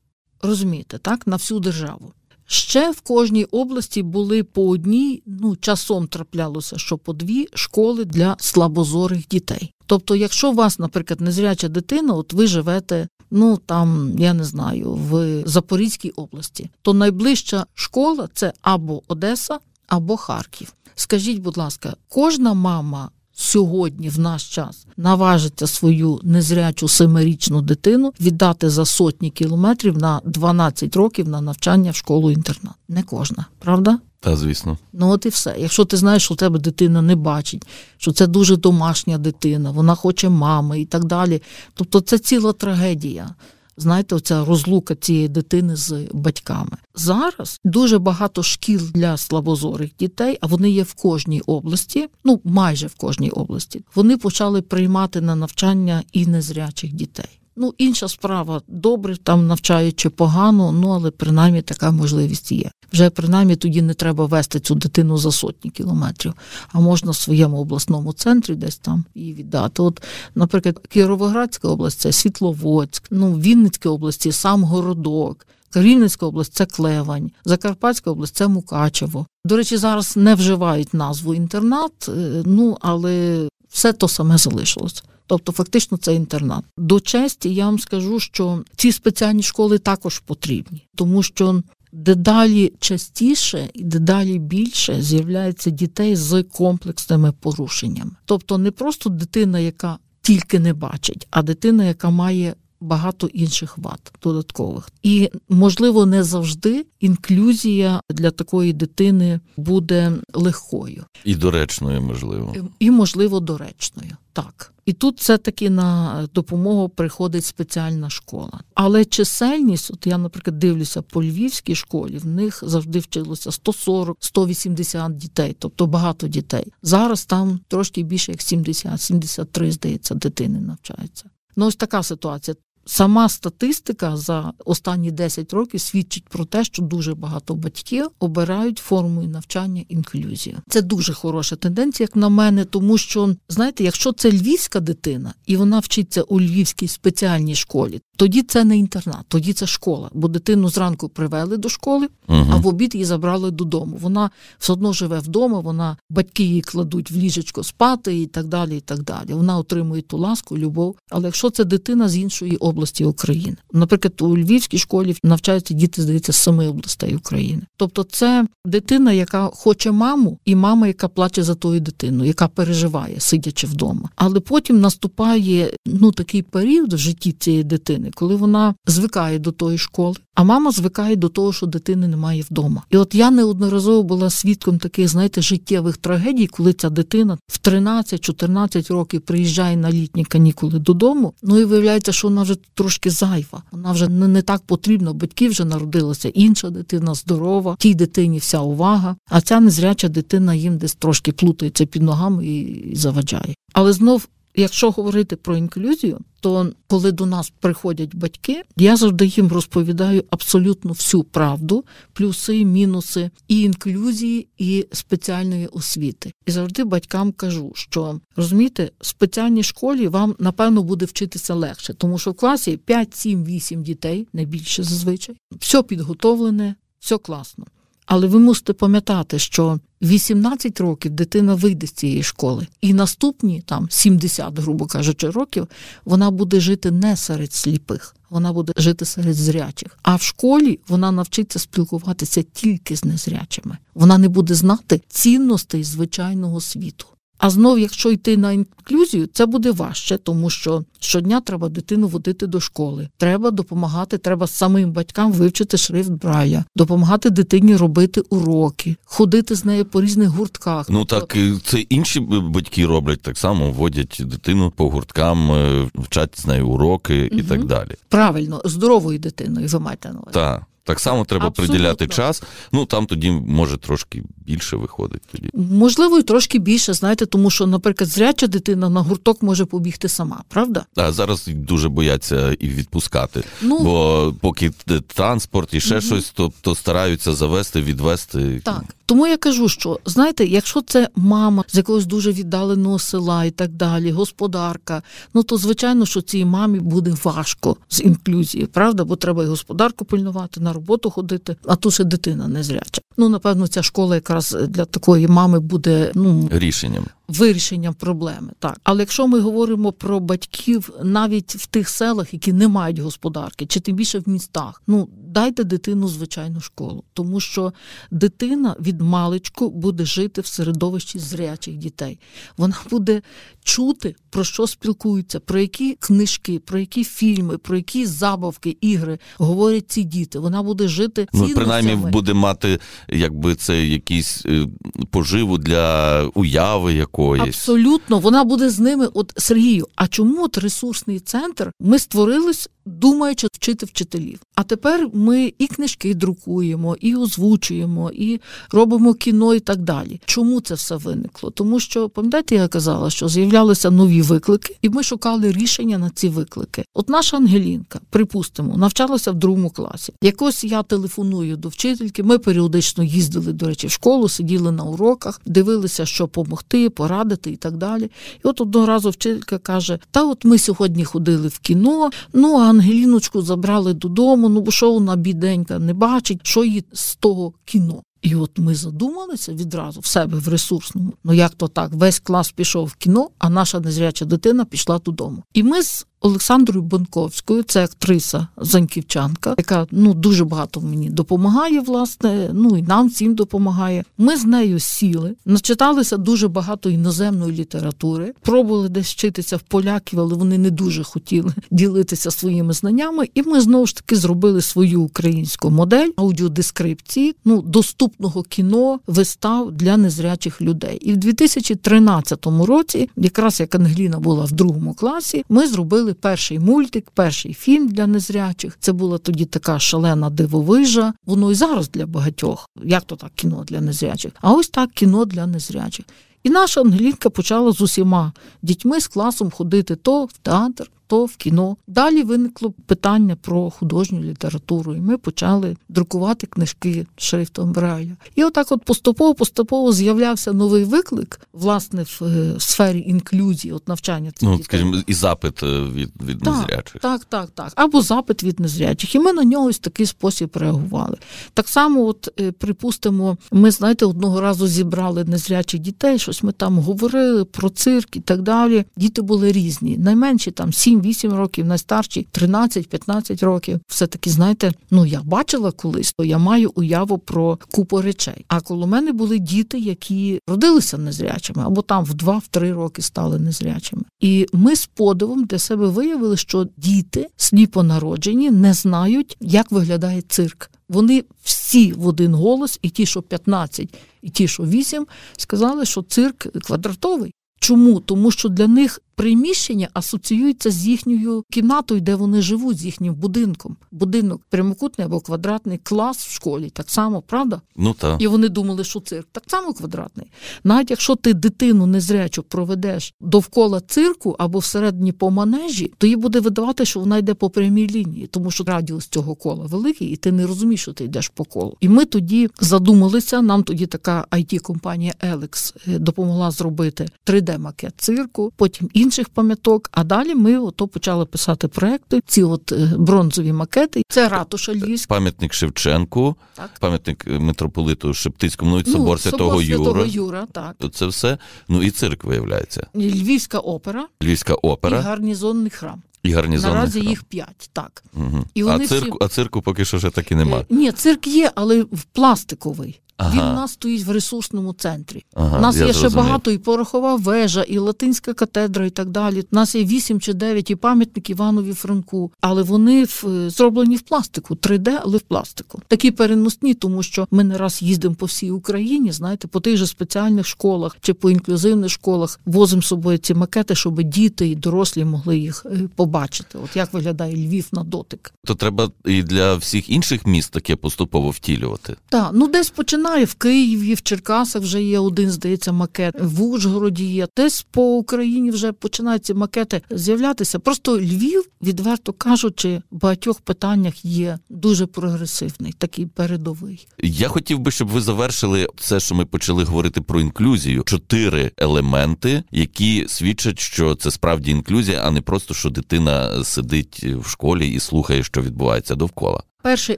Розумієте, 0.41 0.97
так 0.97 1.27
на 1.27 1.35
всю 1.35 1.59
державу. 1.59 2.13
Ще 2.51 2.91
в 2.91 3.01
кожній 3.01 3.43
області 3.43 4.03
були 4.03 4.43
по 4.43 4.69
одній, 4.69 5.23
ну 5.25 5.55
часом 5.55 6.07
траплялося, 6.07 6.77
що 6.77 6.97
по 6.97 7.13
дві 7.13 7.47
школи 7.53 8.05
для 8.05 8.35
слабозорих 8.39 9.27
дітей. 9.27 9.73
Тобто, 9.85 10.15
якщо 10.15 10.51
у 10.51 10.53
вас, 10.53 10.79
наприклад, 10.79 11.21
незряча 11.21 11.67
дитина, 11.67 12.13
от 12.13 12.33
ви 12.33 12.47
живете, 12.47 13.07
ну 13.31 13.57
там 13.57 14.15
я 14.19 14.33
не 14.33 14.43
знаю, 14.43 14.93
в 14.93 15.43
Запорізькій 15.45 16.09
області, 16.09 16.69
то 16.81 16.93
найближча 16.93 17.65
школа 17.73 18.29
це 18.33 18.53
або 18.61 19.01
Одеса, 19.07 19.59
або 19.87 20.17
Харків. 20.17 20.73
Скажіть, 20.95 21.39
будь 21.39 21.57
ласка, 21.57 21.95
кожна 22.07 22.53
мама 22.53 23.09
сьогодні, 23.39 24.09
в 24.09 24.19
наш 24.19 24.49
час, 24.49 24.87
наважиться 24.97 25.67
свою 25.67 26.19
незрячу 26.23 26.87
семирічну 26.87 27.61
дитину 27.61 28.13
віддати 28.21 28.69
за 28.69 28.85
сотні 28.85 29.29
кілометрів 29.29 29.97
на 29.97 30.21
12 30.25 30.95
років 30.95 31.27
на 31.27 31.41
навчання 31.41 31.91
в 31.91 31.95
школу 31.95 32.31
інтернат. 32.31 32.73
Не 32.89 33.03
кожна, 33.03 33.45
правда? 33.59 33.99
Та 34.19 34.35
звісно. 34.35 34.77
Ну 34.93 35.09
от 35.09 35.25
і 35.25 35.29
все. 35.29 35.55
Якщо 35.59 35.85
ти 35.85 35.97
знаєш, 35.97 36.23
що 36.23 36.33
у 36.33 36.37
тебе 36.37 36.59
дитина 36.59 37.01
не 37.01 37.15
бачить, 37.15 37.67
що 37.97 38.11
це 38.11 38.27
дуже 38.27 38.57
домашня 38.57 39.17
дитина, 39.17 39.71
вона 39.71 39.95
хоче 39.95 40.29
мами 40.29 40.81
і 40.81 40.85
так 40.85 41.05
далі. 41.05 41.41
Тобто 41.73 42.01
це 42.01 42.19
ціла 42.19 42.53
трагедія. 42.53 43.35
Знаєте, 43.79 44.15
оця 44.15 44.45
розлука 44.45 44.95
цієї 44.95 45.27
дитини 45.27 45.75
з 45.75 46.07
батьками. 46.13 46.77
Зараз 46.95 47.59
дуже 47.63 47.99
багато 47.99 48.43
шкіл 48.43 48.81
для 48.93 49.17
слабозорих 49.17 49.91
дітей, 49.99 50.37
а 50.41 50.47
вони 50.47 50.69
є 50.69 50.83
в 50.83 50.93
кожній 50.93 51.41
області, 51.41 52.07
ну 52.23 52.41
майже 52.43 52.87
в 52.87 52.95
кожній 52.95 53.29
області. 53.29 53.85
Вони 53.95 54.17
почали 54.17 54.61
приймати 54.61 55.21
на 55.21 55.35
навчання 55.35 56.03
і 56.13 56.25
незрячих 56.25 56.93
дітей. 56.93 57.38
Ну, 57.61 57.73
інша 57.77 58.07
справа, 58.07 58.61
добре 58.67 59.17
там 59.17 59.47
навчають 59.47 59.95
чи 59.95 60.09
погано, 60.09 60.71
ну 60.71 60.89
але 60.89 61.11
принаймні 61.11 61.61
така 61.61 61.91
можливість 61.91 62.51
є. 62.51 62.71
Вже 62.93 63.09
принаймні 63.09 63.55
тоді 63.55 63.81
не 63.81 63.93
треба 63.93 64.25
вести 64.25 64.59
цю 64.59 64.75
дитину 64.75 65.17
за 65.17 65.31
сотні 65.31 65.71
кілометрів, 65.71 66.33
а 66.71 66.79
можна 66.79 67.11
в 67.11 67.15
своєму 67.15 67.57
обласному 67.57 68.13
центрі 68.13 68.55
десь 68.55 68.77
там 68.77 69.05
її 69.15 69.33
віддати. 69.33 69.81
От, 69.81 70.01
наприклад, 70.35 70.87
Кіровоградська 70.89 71.67
область 71.67 71.99
це 71.99 72.11
Світловодськ, 72.11 73.03
ну 73.11 73.41
область 73.85 74.21
це 74.21 74.31
сам 74.31 74.63
Городок. 74.63 75.47
Рівненська 75.73 76.25
область 76.25 76.53
це 76.53 76.65
Клевань, 76.65 77.31
Закарпатська 77.45 78.11
область 78.11 78.35
це 78.35 78.47
Мукачево. 78.47 79.25
До 79.45 79.57
речі, 79.57 79.77
зараз 79.77 80.17
не 80.17 80.35
вживають 80.35 80.93
назву 80.93 81.33
інтернат, 81.33 82.09
е, 82.09 82.43
ну 82.45 82.77
але 82.81 83.47
все 83.69 83.93
то 83.93 84.07
саме 84.07 84.37
залишилось. 84.37 85.03
Тобто, 85.29 85.51
фактично, 85.51 85.97
це 85.97 86.15
інтернат. 86.15 86.63
До 86.77 86.99
честі 86.99 87.53
я 87.53 87.65
вам 87.65 87.79
скажу, 87.79 88.19
що 88.19 88.63
ці 88.75 88.91
спеціальні 88.91 89.43
школи 89.43 89.77
також 89.77 90.19
потрібні, 90.19 90.87
тому 90.95 91.23
що. 91.23 91.63
Дедалі 91.91 92.73
частіше 92.79 93.69
і 93.73 93.83
дедалі 93.83 94.39
більше 94.39 95.01
з'являється 95.01 95.69
дітей 95.69 96.15
з 96.15 96.43
комплексними 96.43 97.31
порушеннями, 97.31 98.11
тобто 98.25 98.57
не 98.57 98.71
просто 98.71 99.09
дитина, 99.09 99.59
яка 99.59 99.97
тільки 100.21 100.59
не 100.59 100.73
бачить, 100.73 101.27
а 101.31 101.41
дитина, 101.41 101.85
яка 101.85 102.09
має 102.09 102.55
багато 102.81 103.27
інших 103.27 103.77
вад 103.77 104.11
додаткових. 104.23 104.89
І, 105.03 105.29
можливо, 105.49 106.05
не 106.05 106.23
завжди 106.23 106.85
інклюзія 106.99 108.01
для 108.09 108.31
такої 108.31 108.73
дитини 108.73 109.39
буде 109.57 110.13
легкою. 110.33 111.05
І 111.25 111.35
доречною, 111.35 112.01
можливо. 112.01 112.55
І, 112.79 112.91
можливо, 112.91 113.39
доречною. 113.39 114.17
Так. 114.33 114.73
І 114.85 114.93
тут 114.93 115.19
все-таки 115.19 115.69
на 115.69 116.27
допомогу 116.33 116.89
приходить 116.89 117.45
спеціальна 117.45 118.09
школа. 118.09 118.59
Але 118.73 119.05
чисельність, 119.05 119.91
от 119.91 120.07
я, 120.07 120.17
наприклад, 120.17 120.59
дивлюся 120.59 121.01
по 121.01 121.23
львівській 121.23 121.75
школі, 121.75 122.17
в 122.17 122.25
них 122.25 122.63
завжди 122.65 122.99
вчилося 122.99 123.49
140-180 123.49 125.13
дітей, 125.13 125.55
тобто 125.59 125.87
багато 125.87 126.27
дітей. 126.27 126.73
Зараз 126.81 127.25
там 127.25 127.59
трошки 127.67 128.03
більше 128.03 128.31
як 128.31 128.41
70-73, 128.41 129.71
здається, 129.71 130.15
дитини 130.15 130.59
навчаються. 130.59 131.29
Ну, 131.55 131.65
ось 131.65 131.75
така 131.75 132.03
ситуація. 132.03 132.55
Сама 132.91 133.29
статистика 133.29 134.17
за 134.17 134.53
останні 134.65 135.11
10 135.11 135.53
років 135.53 135.81
свідчить 135.81 136.29
про 136.29 136.45
те, 136.45 136.63
що 136.63 136.81
дуже 136.81 137.15
багато 137.15 137.55
батьків 137.55 138.07
обирають 138.19 138.77
формою 138.77 139.27
навчання 139.27 139.83
інклюзію. 139.89 140.57
Це 140.69 140.81
дуже 140.81 141.13
хороша 141.13 141.55
тенденція, 141.55 142.05
як 142.05 142.15
на 142.15 142.29
мене, 142.29 142.65
тому 142.65 142.97
що 142.97 143.35
знаєте, 143.49 143.83
якщо 143.83 144.11
це 144.11 144.31
львівська 144.31 144.79
дитина 144.79 145.33
і 145.45 145.57
вона 145.57 145.79
вчиться 145.79 146.21
у 146.21 146.41
львівській 146.41 146.87
спеціальній 146.87 147.55
школі, 147.55 148.01
тоді 148.17 148.41
це 148.41 148.63
не 148.63 148.77
інтернат, 148.77 149.25
тоді 149.27 149.53
це 149.53 149.67
школа. 149.67 150.09
Бо 150.13 150.27
дитину 150.27 150.69
зранку 150.69 151.09
привели 151.09 151.57
до 151.57 151.69
школи, 151.69 152.07
угу. 152.27 152.47
а 152.51 152.55
в 152.55 152.67
обід 152.67 152.95
її 152.95 153.05
забрали 153.05 153.51
додому. 153.51 153.97
Вона 154.01 154.29
все 154.59 154.73
одно 154.73 154.93
живе 154.93 155.19
вдома, 155.19 155.59
вона 155.59 155.97
батьки 156.09 156.43
її 156.43 156.61
кладуть 156.61 157.11
в 157.11 157.15
ліжечко 157.17 157.63
спати 157.63 158.21
і 158.21 158.27
так 158.27 158.47
далі. 158.47 158.77
і 158.77 158.79
так 158.79 159.03
далі. 159.03 159.33
Вона 159.33 159.57
отримує 159.57 160.01
ту 160.01 160.17
ласку, 160.17 160.57
любов. 160.57 160.95
Але 161.09 161.27
якщо 161.27 161.49
це 161.49 161.63
дитина 161.63 162.09
з 162.09 162.17
іншої 162.17 162.55
області 162.55 162.78
України, 163.05 163.57
наприклад, 163.73 164.13
у 164.21 164.37
Львівській 164.37 164.77
школі 164.77 165.15
навчаються 165.23 165.73
діти, 165.73 166.01
здається, 166.01 166.33
з 166.33 166.35
семи 166.35 166.67
областей 166.67 167.15
України. 167.15 167.61
Тобто, 167.77 168.03
це 168.03 168.47
дитина, 168.65 169.11
яка 169.11 169.49
хоче 169.53 169.91
маму, 169.91 170.39
і 170.45 170.55
мама, 170.55 170.87
яка 170.87 171.07
плаче 171.07 171.43
за 171.43 171.55
тою 171.55 171.79
дитину, 171.79 172.25
яка 172.25 172.47
переживає, 172.47 173.19
сидячи 173.19 173.67
вдома. 173.67 174.09
Але 174.15 174.39
потім 174.39 174.79
наступає 174.79 175.71
ну 175.85 176.11
такий 176.11 176.41
період 176.41 176.93
в 176.93 176.97
житті 176.97 177.31
цієї 177.31 177.63
дитини 177.63 178.11
коли 178.15 178.35
вона 178.35 178.75
звикає 178.87 179.39
до 179.39 179.51
тої 179.51 179.77
школи, 179.77 180.15
а 180.35 180.43
мама 180.43 180.71
звикає 180.71 181.15
до 181.15 181.29
того, 181.29 181.53
що 181.53 181.65
дитини 181.65 182.07
немає 182.07 182.41
вдома. 182.41 182.83
І 182.89 182.97
от 182.97 183.15
я 183.15 183.31
неодноразово 183.31 184.03
була 184.03 184.29
свідком 184.29 184.79
таких, 184.79 185.07
знаєте, 185.07 185.41
життєвих 185.41 185.97
трагедій, 185.97 186.47
коли 186.47 186.73
ця 186.73 186.89
дитина 186.89 187.37
в 187.47 187.67
13-14 187.67 188.93
років 188.93 189.21
приїжджає 189.21 189.77
на 189.77 189.91
літні 189.91 190.25
канікули 190.25 190.79
додому. 190.79 191.33
Ну 191.43 191.59
і 191.59 191.65
виявляється, 191.65 192.11
що 192.11 192.27
вона 192.27 192.41
вже 192.41 192.55
трошки 192.73 193.09
зайва. 193.09 193.63
Вона 193.71 193.91
вже 193.91 194.07
не, 194.07 194.27
не 194.27 194.41
так 194.41 194.61
потрібна. 194.61 195.13
Батьки 195.13 195.49
вже 195.49 195.65
народилася 195.65 196.29
інша 196.29 196.69
дитина, 196.69 197.13
здорова, 197.13 197.75
тій 197.79 197.93
дитині 197.93 198.37
вся 198.37 198.59
увага. 198.59 199.15
А 199.29 199.41
ця 199.41 199.59
незряча 199.59 200.07
дитина 200.07 200.53
їм 200.53 200.77
десь 200.77 200.95
трошки 200.95 201.31
плутається 201.31 201.85
під 201.85 202.01
ногами 202.01 202.47
і, 202.47 202.59
і 202.91 202.95
заваджає. 202.95 203.55
Але 203.73 203.93
знов 203.93 204.27
Якщо 204.59 204.91
говорити 204.91 205.35
про 205.35 205.57
інклюзію, 205.57 206.19
то 206.39 206.71
коли 206.87 207.11
до 207.11 207.25
нас 207.25 207.53
приходять 207.59 208.15
батьки, 208.15 208.63
я 208.77 208.97
завжди 208.97 209.25
їм 209.25 209.47
розповідаю 209.47 210.23
абсолютно 210.29 210.91
всю 210.91 211.23
правду, 211.23 211.85
плюси, 212.13 212.65
мінуси 212.65 213.29
і 213.47 213.61
інклюзії, 213.61 214.47
і 214.57 214.87
спеціальної 214.91 215.67
освіти. 215.67 216.31
І 216.45 216.51
завжди 216.51 216.83
батькам 216.83 217.31
кажу, 217.31 217.71
що 217.75 218.19
розумієте, 218.35 218.91
в 218.99 219.05
спеціальній 219.05 219.63
школі 219.63 220.07
вам 220.07 220.35
напевно 220.39 220.83
буде 220.83 221.05
вчитися 221.05 221.53
легше, 221.53 221.93
тому 221.93 222.19
що 222.19 222.31
в 222.31 222.35
класі 222.35 222.77
5, 222.77 223.15
7, 223.15 223.45
8 223.45 223.83
дітей, 223.83 224.27
найбільше 224.33 224.83
зазвичай, 224.83 225.35
все 225.59 225.83
підготовлене, 225.83 226.75
все 226.99 227.17
класно. 227.17 227.65
Але 228.09 228.27
ви 228.27 228.39
мусите 228.39 228.73
пам'ятати, 228.73 229.39
що 229.39 229.79
18 230.01 230.81
років 230.81 231.11
дитина 231.11 231.55
вийде 231.55 231.87
з 231.87 231.91
цієї 231.91 232.23
школи, 232.23 232.67
і 232.81 232.93
наступні 232.93 233.61
там 233.61 233.87
70, 233.89 234.59
грубо 234.59 234.85
кажучи, 234.85 235.29
років 235.29 235.67
вона 236.05 236.31
буде 236.31 236.59
жити 236.59 236.91
не 236.91 237.17
серед 237.17 237.53
сліпих, 237.53 238.15
вона 238.29 238.53
буде 238.53 238.73
жити 238.77 239.05
серед 239.05 239.35
зрячих. 239.35 239.99
А 240.01 240.15
в 240.15 240.21
школі 240.21 240.79
вона 240.87 241.11
навчиться 241.11 241.59
спілкуватися 241.59 242.43
тільки 242.43 242.95
з 242.95 243.05
незрячими. 243.05 243.77
Вона 243.93 244.17
не 244.17 244.29
буде 244.29 244.53
знати 244.53 245.01
цінностей 245.09 245.83
звичайного 245.83 246.61
світу. 246.61 247.05
А 247.39 247.49
знов, 247.49 247.79
якщо 247.79 248.11
йти 248.11 248.37
на 248.37 248.51
інклюзію, 248.51 249.27
це 249.33 249.45
буде 249.45 249.71
важче, 249.71 250.17
тому 250.17 250.49
що 250.49 250.83
щодня 250.99 251.41
треба 251.41 251.69
дитину 251.69 252.07
водити 252.07 252.47
до 252.47 252.59
школи. 252.59 253.09
Треба 253.17 253.51
допомагати, 253.51 254.17
треба 254.17 254.47
самим 254.47 254.91
батькам 254.91 255.31
вивчити 255.31 255.77
шрифт 255.77 256.09
Брайля, 256.09 256.65
допомагати 256.75 257.29
дитині 257.29 257.75
робити 257.75 258.21
уроки, 258.29 258.95
ходити 259.05 259.55
з 259.55 259.65
нею 259.65 259.85
по 259.85 260.01
різних 260.01 260.29
гуртках. 260.29 260.89
Ну 260.89 261.05
тобто... 261.05 261.25
так 261.25 261.63
це 261.63 261.79
інші 261.79 262.19
батьки 262.19 262.85
роблять 262.85 263.21
так 263.21 263.37
само, 263.37 263.71
водять 263.71 264.21
дитину 264.25 264.71
по 264.75 264.89
гурткам, 264.89 265.51
е, 265.51 265.89
вчать 265.95 266.39
з 266.39 266.45
нею 266.45 266.67
уроки 266.67 267.29
і 267.31 267.43
так 267.43 267.65
далі. 267.65 267.91
Правильно, 268.09 268.61
здоровою 268.65 269.19
дитиною 269.19 269.67
ви 269.67 269.79
маєте 269.79 270.09
на 270.09 270.19
увазі. 270.19 270.33
Так. 270.33 270.63
Так 270.89 270.99
само 270.99 271.25
треба 271.25 271.47
Абсолютно. 271.47 271.73
приділяти 271.73 272.07
час. 272.07 272.43
Ну 272.71 272.85
там 272.85 273.05
тоді 273.05 273.31
може 273.31 273.77
трошки 273.77 274.23
більше 274.37 274.75
виходить. 274.75 275.21
Тоді 275.31 275.49
можливо, 275.53 276.19
і 276.19 276.23
трошки 276.23 276.59
більше, 276.59 276.93
знаєте, 276.93 277.25
тому 277.25 277.49
що, 277.49 277.67
наприклад, 277.67 278.09
зряча 278.09 278.47
дитина 278.47 278.89
на 278.89 279.01
гурток 279.01 279.43
може 279.43 279.65
побігти 279.65 280.09
сама, 280.09 280.43
правда? 280.47 280.85
А 280.95 281.11
зараз 281.11 281.47
дуже 281.47 281.89
бояться 281.89 282.55
і 282.59 282.69
відпускати. 282.69 283.43
Ну, 283.61 283.79
Бо 283.79 284.33
поки 284.41 284.71
транспорт 285.07 285.73
і 285.73 285.79
ще 285.79 285.93
угу. 285.93 286.01
щось, 286.01 286.29
то, 286.29 286.51
то 286.61 286.75
стараються 286.75 287.33
завести, 287.33 287.81
відвести. 287.81 288.61
Так. 288.63 288.83
Тому 289.09 289.27
я 289.27 289.37
кажу, 289.37 289.69
що 289.69 289.99
знаєте, 290.05 290.45
якщо 290.45 290.81
це 290.81 291.09
мама 291.15 291.63
з 291.67 291.77
якогось 291.77 292.05
дуже 292.05 292.31
віддаленого 292.31 292.99
села 292.99 293.45
і 293.45 293.51
так 293.51 293.71
далі, 293.71 294.11
господарка, 294.11 295.01
ну 295.33 295.43
то 295.43 295.57
звичайно, 295.57 296.05
що 296.05 296.21
цій 296.21 296.45
мамі 296.45 296.79
буде 296.79 297.15
важко 297.23 297.77
з 297.89 298.01
інклюзією, 298.01 298.67
правда? 298.67 299.03
Бо 299.03 299.15
треба 299.15 299.43
і 299.43 299.47
господарку 299.47 300.05
пильнувати, 300.05 300.59
на 300.59 300.73
роботу 300.79 301.09
ходити, 301.09 301.55
а 301.65 301.75
тут 301.75 301.93
ще 301.93 302.03
дитина 302.03 302.47
незряча. 302.47 303.01
Ну 303.17 303.29
напевно, 303.29 303.67
ця 303.67 303.83
школа 303.83 304.15
якраз 304.15 304.57
для 304.67 304.85
такої 304.85 305.27
мами 305.27 305.59
буде 305.59 306.11
ну 306.15 306.49
рішенням 306.51 307.05
вирішенням 307.29 307.93
проблеми. 307.93 308.51
Так, 308.59 308.81
але 308.83 308.99
якщо 308.99 309.27
ми 309.27 309.39
говоримо 309.39 309.91
про 309.91 310.19
батьків 310.19 310.89
навіть 311.03 311.55
в 311.55 311.65
тих 311.65 311.89
селах, 311.89 312.33
які 312.33 312.53
не 312.53 312.67
мають 312.67 312.99
господарки, 312.99 313.65
чи 313.65 313.79
тим 313.79 313.95
більше 313.95 314.19
в 314.19 314.29
містах, 314.29 314.81
ну 314.87 315.09
дайте 315.27 315.63
дитину 315.63 316.07
звичайну 316.07 316.61
школу, 316.61 317.03
тому 317.13 317.39
що 317.39 317.73
дитина 318.11 318.75
від 318.79 319.01
маличку 319.01 319.69
буде 319.69 320.05
жити 320.05 320.41
в 320.41 320.45
середовищі 320.45 321.19
зрячих 321.19 321.77
дітей. 321.77 322.19
Вона 322.57 322.75
буде 322.89 323.21
чути, 323.69 324.15
про 324.29 324.43
що 324.43 324.67
спілкуються, 324.67 325.39
про 325.39 325.59
які 325.59 325.97
книжки, 325.99 326.59
про 326.59 326.79
які 326.79 327.03
фільми, 327.03 327.57
про 327.57 327.77
які 327.77 328.05
забавки, 328.05 328.77
ігри 328.81 329.19
говорять 329.37 329.91
ці 329.91 330.03
діти. 330.03 330.39
Вона 330.39 330.63
буде 330.63 330.87
жити 330.87 331.27
Ну, 331.33 331.49
принаймні 331.55 331.95
буде 331.95 332.33
мати, 332.33 332.79
якби 333.09 333.55
це 333.55 333.85
якісь 333.85 334.45
е, 334.45 334.67
поживу 335.11 335.57
для 335.57 336.23
уяви 336.23 336.93
якоїсь. 336.93 337.47
Абсолютно, 337.47 338.19
вона 338.19 338.43
буде 338.43 338.69
з 338.69 338.79
ними. 338.79 339.07
От 339.13 339.33
Сергію, 339.37 339.87
а 339.95 340.07
чому 340.07 340.43
от 340.43 340.57
ресурсний 340.57 341.19
центр 341.19 341.71
ми 341.79 341.99
створились 341.99 342.69
думаючи 342.89 343.47
вчити 343.53 343.85
вчителів. 343.85 344.39
А 344.55 344.63
тепер 344.63 345.09
ми 345.13 345.53
і 345.57 345.67
книжки 345.67 346.13
друкуємо, 346.13 346.97
і 347.01 347.15
озвучуємо, 347.15 348.11
і 348.13 348.41
робимо 348.71 349.13
кіно, 349.13 349.53
і 349.53 349.59
так 349.59 349.77
далі. 349.77 350.21
Чому 350.25 350.61
це 350.61 350.73
все 350.73 350.95
виникло? 350.95 351.49
Тому 351.49 351.79
що 351.79 352.09
пам'ятаєте, 352.09 352.55
я 352.55 352.67
казала, 352.67 353.09
що 353.09 353.27
з'являлися 353.59 353.91
нові 353.91 354.21
виклики, 354.21 354.77
і 354.81 354.89
ми 354.89 355.03
шукали 355.03 355.51
рішення 355.51 355.97
на 355.97 356.09
ці 356.09 356.29
виклики. 356.29 356.85
От 356.93 357.09
наша 357.09 357.37
Ангелінка, 357.37 357.99
припустимо, 358.09 358.77
навчалася 358.77 359.31
в 359.31 359.35
другому 359.35 359.69
класі. 359.69 360.13
Якось 360.23 360.63
я 360.63 360.83
телефоную 360.83 361.57
до 361.57 361.69
вчительки. 361.69 362.23
Ми 362.23 362.37
періодично 362.37 363.03
їздили, 363.03 363.53
до 363.53 363.67
речі, 363.67 363.87
в 363.87 363.91
школу, 363.91 364.29
сиділи 364.29 364.71
на 364.71 364.83
уроках, 364.83 365.41
дивилися, 365.45 366.05
що 366.05 366.23
допомогти, 366.23 366.89
порадити 366.89 367.51
і 367.51 367.55
так 367.55 367.77
далі. 367.77 368.03
І 368.35 368.39
от 368.43 368.61
одного 368.61 368.85
разу 368.85 369.09
вчителька 369.09 369.57
каже: 369.57 369.99
Та 370.11 370.23
от 370.23 370.45
ми 370.45 370.57
сьогодні 370.57 371.05
ходили 371.05 371.47
в 371.47 371.59
кіно, 371.59 372.09
ну 372.33 372.57
а 372.57 372.69
Ангеліночку 372.69 373.41
забрали 373.41 373.93
додому, 373.93 374.49
ну 374.49 374.61
бо 374.61 374.71
що 374.71 374.91
вона 374.91 375.15
біденька, 375.15 375.79
не 375.79 375.93
бачить, 375.93 376.39
що 376.43 376.63
їй 376.63 376.83
з 376.93 377.15
того 377.15 377.53
кіно. 377.65 378.03
І 378.21 378.35
от 378.35 378.59
ми 378.59 378.75
задумалися 378.75 379.53
відразу 379.53 379.99
в 379.99 380.05
себе 380.05 380.37
в 380.37 380.47
ресурсному. 380.47 381.13
Ну 381.23 381.33
як 381.33 381.51
то 381.55 381.67
так? 381.67 381.93
Весь 381.93 382.19
клас 382.19 382.51
пішов 382.51 382.87
в 382.87 382.95
кіно, 382.95 383.29
а 383.37 383.49
наша 383.49 383.79
незряча 383.79 384.25
дитина 384.25 384.65
пішла 384.65 384.99
додому. 384.99 385.43
І 385.53 385.63
ми 385.63 385.83
з 385.83 386.05
Олександрою 386.21 386.85
Бонковською, 386.85 387.63
це 387.63 387.83
актриса 387.83 388.47
Заньківчанка, 388.57 389.55
яка 389.57 389.87
ну 389.91 390.13
дуже 390.13 390.45
багато 390.45 390.81
мені 390.81 391.09
допомагає, 391.09 391.79
власне. 391.79 392.49
Ну 392.53 392.77
і 392.77 392.81
нам 392.81 393.07
всім 393.07 393.35
допомагає. 393.35 394.03
Ми 394.17 394.37
з 394.37 394.45
нею 394.45 394.79
сіли, 394.79 395.35
начиталися 395.45 396.17
дуже 396.17 396.47
багато 396.47 396.89
іноземної 396.89 397.51
літератури, 397.51 398.33
пробували 398.41 398.89
десь 398.89 399.11
вчитися 399.11 399.57
в 399.57 399.61
поляків, 399.61 400.19
але 400.19 400.35
вони 400.35 400.57
не 400.57 400.71
дуже 400.71 401.03
хотіли 401.03 401.53
ділитися 401.71 402.31
своїми 402.31 402.73
знаннями. 402.73 403.29
І 403.33 403.43
ми 403.43 403.61
знову 403.61 403.85
ж 403.85 403.95
таки 403.95 404.15
зробили 404.15 404.61
свою 404.61 405.01
українську 405.01 405.69
модель 405.69 406.09
аудіодескрипції, 406.17 407.35
ну 407.45 407.61
доступного 407.61 408.43
кіно, 408.43 408.99
вистав 409.07 409.71
для 409.71 409.97
незрячих 409.97 410.61
людей. 410.61 410.97
І 411.01 411.13
в 411.13 411.17
2013 411.17 412.45
році, 412.45 413.09
якраз 413.17 413.59
як 413.59 413.75
Ангеліна 413.75 414.19
була 414.19 414.45
в 414.45 414.51
другому 414.51 414.93
класі, 414.93 415.45
ми 415.49 415.67
зробили 415.67 416.08
зробили 416.09 416.13
перший 416.13 416.59
мультик, 416.59 417.11
перший 417.11 417.53
фільм 417.53 417.87
для 417.87 418.07
незрячих. 418.07 418.77
Це 418.79 418.91
була 418.91 419.17
тоді 419.17 419.45
така 419.45 419.79
шалена 419.79 420.29
дивовижа. 420.29 421.13
Воно 421.25 421.51
і 421.51 421.55
зараз 421.55 421.89
для 421.89 422.05
багатьох. 422.05 422.67
Як 422.83 423.03
то 423.03 423.15
так 423.15 423.31
кіно 423.35 423.63
для 423.63 423.81
незрячих? 423.81 424.31
А 424.41 424.53
ось 424.53 424.69
так 424.69 424.91
кіно 424.91 425.25
для 425.25 425.47
незрячих. 425.47 426.05
І 426.43 426.49
наша 426.49 426.81
Ангелінка 426.81 427.29
почала 427.29 427.71
з 427.71 427.81
усіма 427.81 428.33
дітьми 428.61 428.99
з 428.99 429.07
класом 429.07 429.51
ходити 429.51 429.95
то 429.95 430.25
в 430.25 430.37
театр, 430.41 430.91
то 431.09 431.25
в 431.25 431.35
кіно. 431.35 431.77
Далі 431.87 432.23
виникло 432.23 432.73
питання 432.85 433.35
про 433.35 433.69
художню 433.69 434.21
літературу, 434.21 434.95
і 434.95 434.99
ми 434.99 435.17
почали 435.17 435.75
друкувати 435.89 436.47
книжки 436.47 437.07
шрифтом 437.17 437.71
Брайля. 437.71 438.11
І 438.35 438.43
отак, 438.43 438.71
от 438.71 438.83
поступово-поступово 438.85 439.91
з'являвся 439.91 440.53
новий 440.53 440.83
виклик, 440.83 441.41
власне, 441.53 442.03
в 442.03 442.23
е, 442.23 442.59
сфері 442.59 442.99
інклюзії, 443.07 443.73
от 443.73 443.87
навчання 443.87 444.31
цих 444.31 444.49
Ну, 444.49 444.51
дітей. 444.51 444.65
скажімо, 444.65 444.95
і 445.07 445.13
запит 445.13 445.63
е, 445.63 445.81
від, 445.81 446.11
від 446.27 446.39
Так, 446.41 446.55
незрячих. 446.55 447.01
Так, 447.01 447.25
так, 447.25 447.49
так. 447.49 447.71
Або 447.75 448.01
запит 448.01 448.43
від 448.43 448.59
незрячих. 448.59 449.15
І 449.15 449.19
ми 449.19 449.33
на 449.33 449.43
нього 449.43 449.65
ось 449.67 449.75
в 449.75 449.79
такий 449.79 450.05
спосіб 450.05 450.49
реагували. 450.53 451.17
Так 451.53 451.67
само, 451.67 452.05
от 452.05 452.29
е, 452.39 452.51
припустимо, 452.51 453.37
ми, 453.51 453.71
знаєте, 453.71 454.05
одного 454.05 454.41
разу 454.41 454.67
зібрали 454.67 455.23
незрячих 455.23 455.79
дітей, 455.79 456.19
щось 456.19 456.43
ми 456.43 456.51
там 456.51 456.79
говорили 456.79 457.45
про 457.45 457.69
цирк 457.69 458.15
і 458.15 458.19
так 458.19 458.41
далі. 458.41 458.85
Діти 458.97 459.21
були 459.21 459.51
різні. 459.51 459.97
Найменші 459.97 460.51
там 460.51 460.73
7-8 460.99 461.35
років, 461.35 461.65
найстарші 461.65 462.27
13-15 462.33 463.45
років. 463.45 463.79
Все-таки, 463.87 464.29
знаєте, 464.29 464.71
ну 464.91 465.05
я 465.05 465.21
бачила 465.23 465.71
колись, 465.71 466.13
то 466.17 466.25
я 466.25 466.37
маю 466.37 466.71
уяву 466.75 467.17
про 467.17 467.59
купу 467.71 468.01
речей. 468.01 468.45
А 468.47 468.61
коло 468.61 468.87
мене 468.87 469.11
були 469.11 469.39
діти, 469.39 469.79
які 469.79 470.39
родилися 470.47 470.97
незрячими, 470.97 471.63
або 471.65 471.81
там 471.81 472.05
в 472.05 472.09
2-3 472.09 472.73
роки 472.73 473.01
стали 473.01 473.39
незрячими. 473.39 474.03
І 474.19 474.47
ми 474.53 474.75
з 474.75 474.85
подивом 474.85 475.45
для 475.45 475.59
себе 475.59 475.87
виявили, 475.87 476.37
що 476.37 476.67
діти 476.77 477.27
сліпонароджені 477.37 478.51
не 478.51 478.73
знають, 478.73 479.37
як 479.39 479.71
виглядає 479.71 480.21
цирк. 480.21 480.71
Вони 480.89 481.23
всі 481.43 481.93
в 481.93 482.07
один 482.07 482.33
голос, 482.33 482.79
і 482.81 482.89
ті, 482.89 483.05
що 483.05 483.21
15, 483.21 483.95
і 484.21 484.29
ті, 484.29 484.47
що 484.47 484.63
8, 484.63 485.07
сказали, 485.37 485.85
що 485.85 486.01
цирк 486.01 486.47
квадратовий. 486.63 487.33
Чому? 487.59 487.99
Тому 487.99 488.31
що 488.31 488.49
для 488.49 488.67
них 488.67 489.01
приміщення 489.19 489.89
асоціюється 489.93 490.71
з 490.71 490.87
їхньою 490.87 491.43
кімнатою, 491.49 492.01
де 492.01 492.15
вони 492.15 492.41
живуть, 492.41 492.77
з 492.77 492.85
їхнім 492.85 493.13
будинком. 493.13 493.77
Будинок 493.91 494.41
прямокутний 494.49 495.05
або 495.05 495.19
квадратний 495.19 495.77
клас 495.77 496.17
в 496.17 496.31
школі, 496.31 496.69
так 496.69 496.89
само, 496.89 497.21
правда? 497.21 497.61
Ну 497.75 497.93
так. 497.93 498.21
І 498.21 498.27
вони 498.27 498.49
думали, 498.49 498.83
що 498.83 498.99
цирк 498.99 499.27
так 499.31 499.43
само 499.47 499.73
квадратний. 499.73 500.27
Навіть 500.63 500.89
якщо 500.89 501.15
ти 501.15 501.33
дитину 501.33 501.85
незрячу 501.85 502.43
проведеш 502.43 503.13
довкола 503.21 503.81
цирку 503.87 504.35
або 504.39 504.59
всередині 504.59 505.11
по 505.11 505.31
манежі, 505.31 505.93
то 505.97 506.07
їй 506.07 506.15
буде 506.15 506.39
видавати, 506.39 506.85
що 506.85 506.99
вона 506.99 507.17
йде 507.17 507.33
по 507.33 507.49
прямій 507.49 507.87
лінії, 507.89 508.27
тому 508.27 508.51
що 508.51 508.63
радіус 508.63 509.07
цього 509.07 509.35
кола 509.35 509.65
великий, 509.65 510.07
і 510.07 510.15
ти 510.15 510.31
не 510.31 510.47
розумієш, 510.47 510.81
що 510.81 510.93
ти 510.93 511.03
йдеш 511.03 511.29
по 511.29 511.43
колу. 511.43 511.77
І 511.79 511.89
ми 511.89 512.05
тоді 512.05 512.49
задумалися. 512.59 513.41
Нам 513.41 513.63
тоді 513.63 513.85
така 513.85 514.25
it 514.31 514.59
компанія 514.59 515.13
Елекс 515.19 515.73
допомогла 515.87 516.51
зробити 516.51 517.07
3D-макет 517.25 517.91
цирку, 517.97 518.51
потім 518.55 518.89
інших 519.09 519.29
пам'яток. 519.29 519.89
А 519.91 520.03
далі 520.03 520.35
ми 520.35 520.57
ото 520.57 520.87
почали 520.87 521.25
писати 521.25 521.67
проекти. 521.67 522.21
Ці 522.27 522.43
от 522.43 522.71
е, 522.71 522.93
бронзові 522.97 523.53
макети. 523.53 524.03
Це 524.09 524.29
ратуша 524.29 524.73
Львівська. 524.73 525.13
Пам'ятник 525.15 525.53
Шевченку, 525.53 526.35
Так. 526.55 526.69
пам'ятник 526.79 527.25
митрополиту 527.27 528.13
Шептицькому, 528.13 528.71
ну 528.71 528.79
і 528.79 528.85
собор 528.85 529.19
Святого 529.19 529.61
Святого 529.63 529.89
Юра. 529.89 530.05
Юра, 530.05 530.47
так. 530.51 530.75
Це 530.93 531.05
все. 531.05 531.37
Ну 531.69 531.83
і 531.83 531.91
цирк 531.91 532.23
виявляється. 532.23 532.87
Львівська 532.95 533.59
опера 533.59 534.07
Львівська 534.23 534.53
і 534.63 534.77
гарнізонний 534.87 535.69
храм. 535.69 536.01
і 536.23 536.31
гарнізонний 536.31 536.75
Наразі 536.77 536.99
храм. 536.99 537.09
їх 537.09 537.23
п'ять, 537.23 537.69
так. 537.73 538.03
Угу. 538.13 538.43
І 538.53 538.63
А 538.63 538.79
цирку, 538.79 539.17
всі- 539.17 539.25
а 539.25 539.27
цирку 539.27 539.61
поки 539.61 539.85
що 539.85 539.99
ще 539.99 540.09
так 540.09 540.31
і 540.31 540.35
нема. 540.35 540.57
Е, 540.59 540.65
Ні, 540.69 540.91
цирк 540.91 541.27
є, 541.27 541.51
але 541.55 541.81
в 541.83 542.03
пластиковий. 542.03 542.99
Ага. 543.19 543.31
Він 543.33 543.39
у 543.39 543.53
нас 543.53 543.71
стоїть 543.71 544.05
в 544.05 544.11
ресурсному 544.11 544.73
центрі. 544.73 545.25
Ага, 545.33 545.57
у 545.57 545.61
нас 545.61 545.77
є 545.77 545.93
ще 545.93 546.09
багато 546.09 546.51
і 546.51 546.57
порохова 546.57 547.15
вежа, 547.15 547.61
і 547.61 547.77
латинська 547.77 548.33
катедра, 548.33 548.85
і 548.85 548.89
так 548.89 549.09
далі. 549.09 549.41
У 549.41 549.55
нас 549.55 549.75
є 549.75 549.83
вісім 549.83 550.19
чи 550.19 550.33
дев'ять 550.33 550.71
і 550.71 550.75
пам'ятник 550.75 551.29
Іванові 551.29 551.73
Франку, 551.73 552.31
але 552.41 552.63
вони 552.63 553.03
в, 553.03 553.25
е, 553.27 553.49
зроблені 553.49 553.95
в 553.95 554.01
пластику, 554.01 554.55
3D, 554.55 554.99
але 555.01 555.17
в 555.17 555.21
пластику. 555.21 555.81
Такі 555.87 556.11
переносні, 556.11 556.73
тому 556.73 557.03
що 557.03 557.27
ми 557.31 557.43
не 557.43 557.57
раз 557.57 557.81
їздимо 557.81 558.15
по 558.15 558.25
всій 558.25 558.51
Україні, 558.51 559.11
знаєте, 559.11 559.47
по 559.47 559.59
тих 559.59 559.77
же 559.77 559.87
спеціальних 559.87 560.47
школах 560.47 560.97
чи 561.01 561.13
по 561.13 561.31
інклюзивних 561.31 561.89
школах 561.89 562.39
возимо 562.45 562.81
з 562.81 562.85
собою 562.85 563.17
ці 563.17 563.33
макети, 563.33 563.75
щоб 563.75 564.03
діти 564.03 564.47
і 564.47 564.55
дорослі 564.55 565.05
могли 565.05 565.37
їх 565.37 565.65
е, 565.65 565.89
побачити. 565.95 566.57
От 566.63 566.75
як 566.75 566.93
виглядає 566.93 567.35
Львів 567.35 567.67
на 567.71 567.83
дотик. 567.83 568.33
То 568.45 568.55
треба 568.55 568.91
і 569.05 569.23
для 569.23 569.55
всіх 569.55 569.89
інших 569.89 570.25
міст 570.25 570.51
таке 570.51 570.75
поступово 570.75 571.29
втілювати. 571.29 571.95
Так, 572.09 572.31
ну 572.33 572.47
десь 572.47 572.69
починає 572.69 573.08
в 573.17 573.33
Києві, 573.33 573.93
в 573.93 574.01
Черкасах 574.01 574.61
вже 574.61 574.83
є 574.83 574.99
один, 574.99 575.31
здається, 575.31 575.71
макет, 575.71 576.15
в 576.21 576.41
Ужгороді 576.41 577.05
є. 577.05 577.27
Десь 577.37 577.65
по 577.71 577.97
Україні 577.97 578.51
вже 578.51 578.71
починають 578.71 579.25
ці 579.25 579.33
макети 579.33 579.81
з'являтися. 579.89 580.59
Просто 580.59 580.99
Львів, 580.99 581.43
відверто 581.61 582.13
кажучи, 582.13 582.81
в 582.91 582.97
багатьох 583.01 583.41
питаннях 583.41 584.05
є 584.05 584.39
дуже 584.49 584.85
прогресивний, 584.85 585.73
такий 585.77 586.05
передовий. 586.05 586.87
Я 587.03 587.27
хотів 587.27 587.59
би, 587.59 587.71
щоб 587.71 587.87
ви 587.87 588.01
завершили 588.01 588.67
це, 588.79 588.99
що 588.99 589.15
ми 589.15 589.25
почали 589.25 589.63
говорити 589.63 590.01
про 590.01 590.21
інклюзію. 590.21 590.83
Чотири 590.85 591.51
елементи, 591.57 592.43
які 592.51 593.05
свідчать, 593.07 593.59
що 593.59 593.95
це 593.95 594.11
справді 594.11 594.51
інклюзія, 594.51 595.01
а 595.05 595.11
не 595.11 595.21
просто 595.21 595.53
що 595.53 595.69
дитина 595.69 596.43
сидить 596.43 597.03
в 597.03 597.29
школі 597.29 597.67
і 597.67 597.79
слухає, 597.79 598.23
що 598.23 598.41
відбувається 598.41 598.95
довкола. 598.95 599.43
Перший 599.61 599.97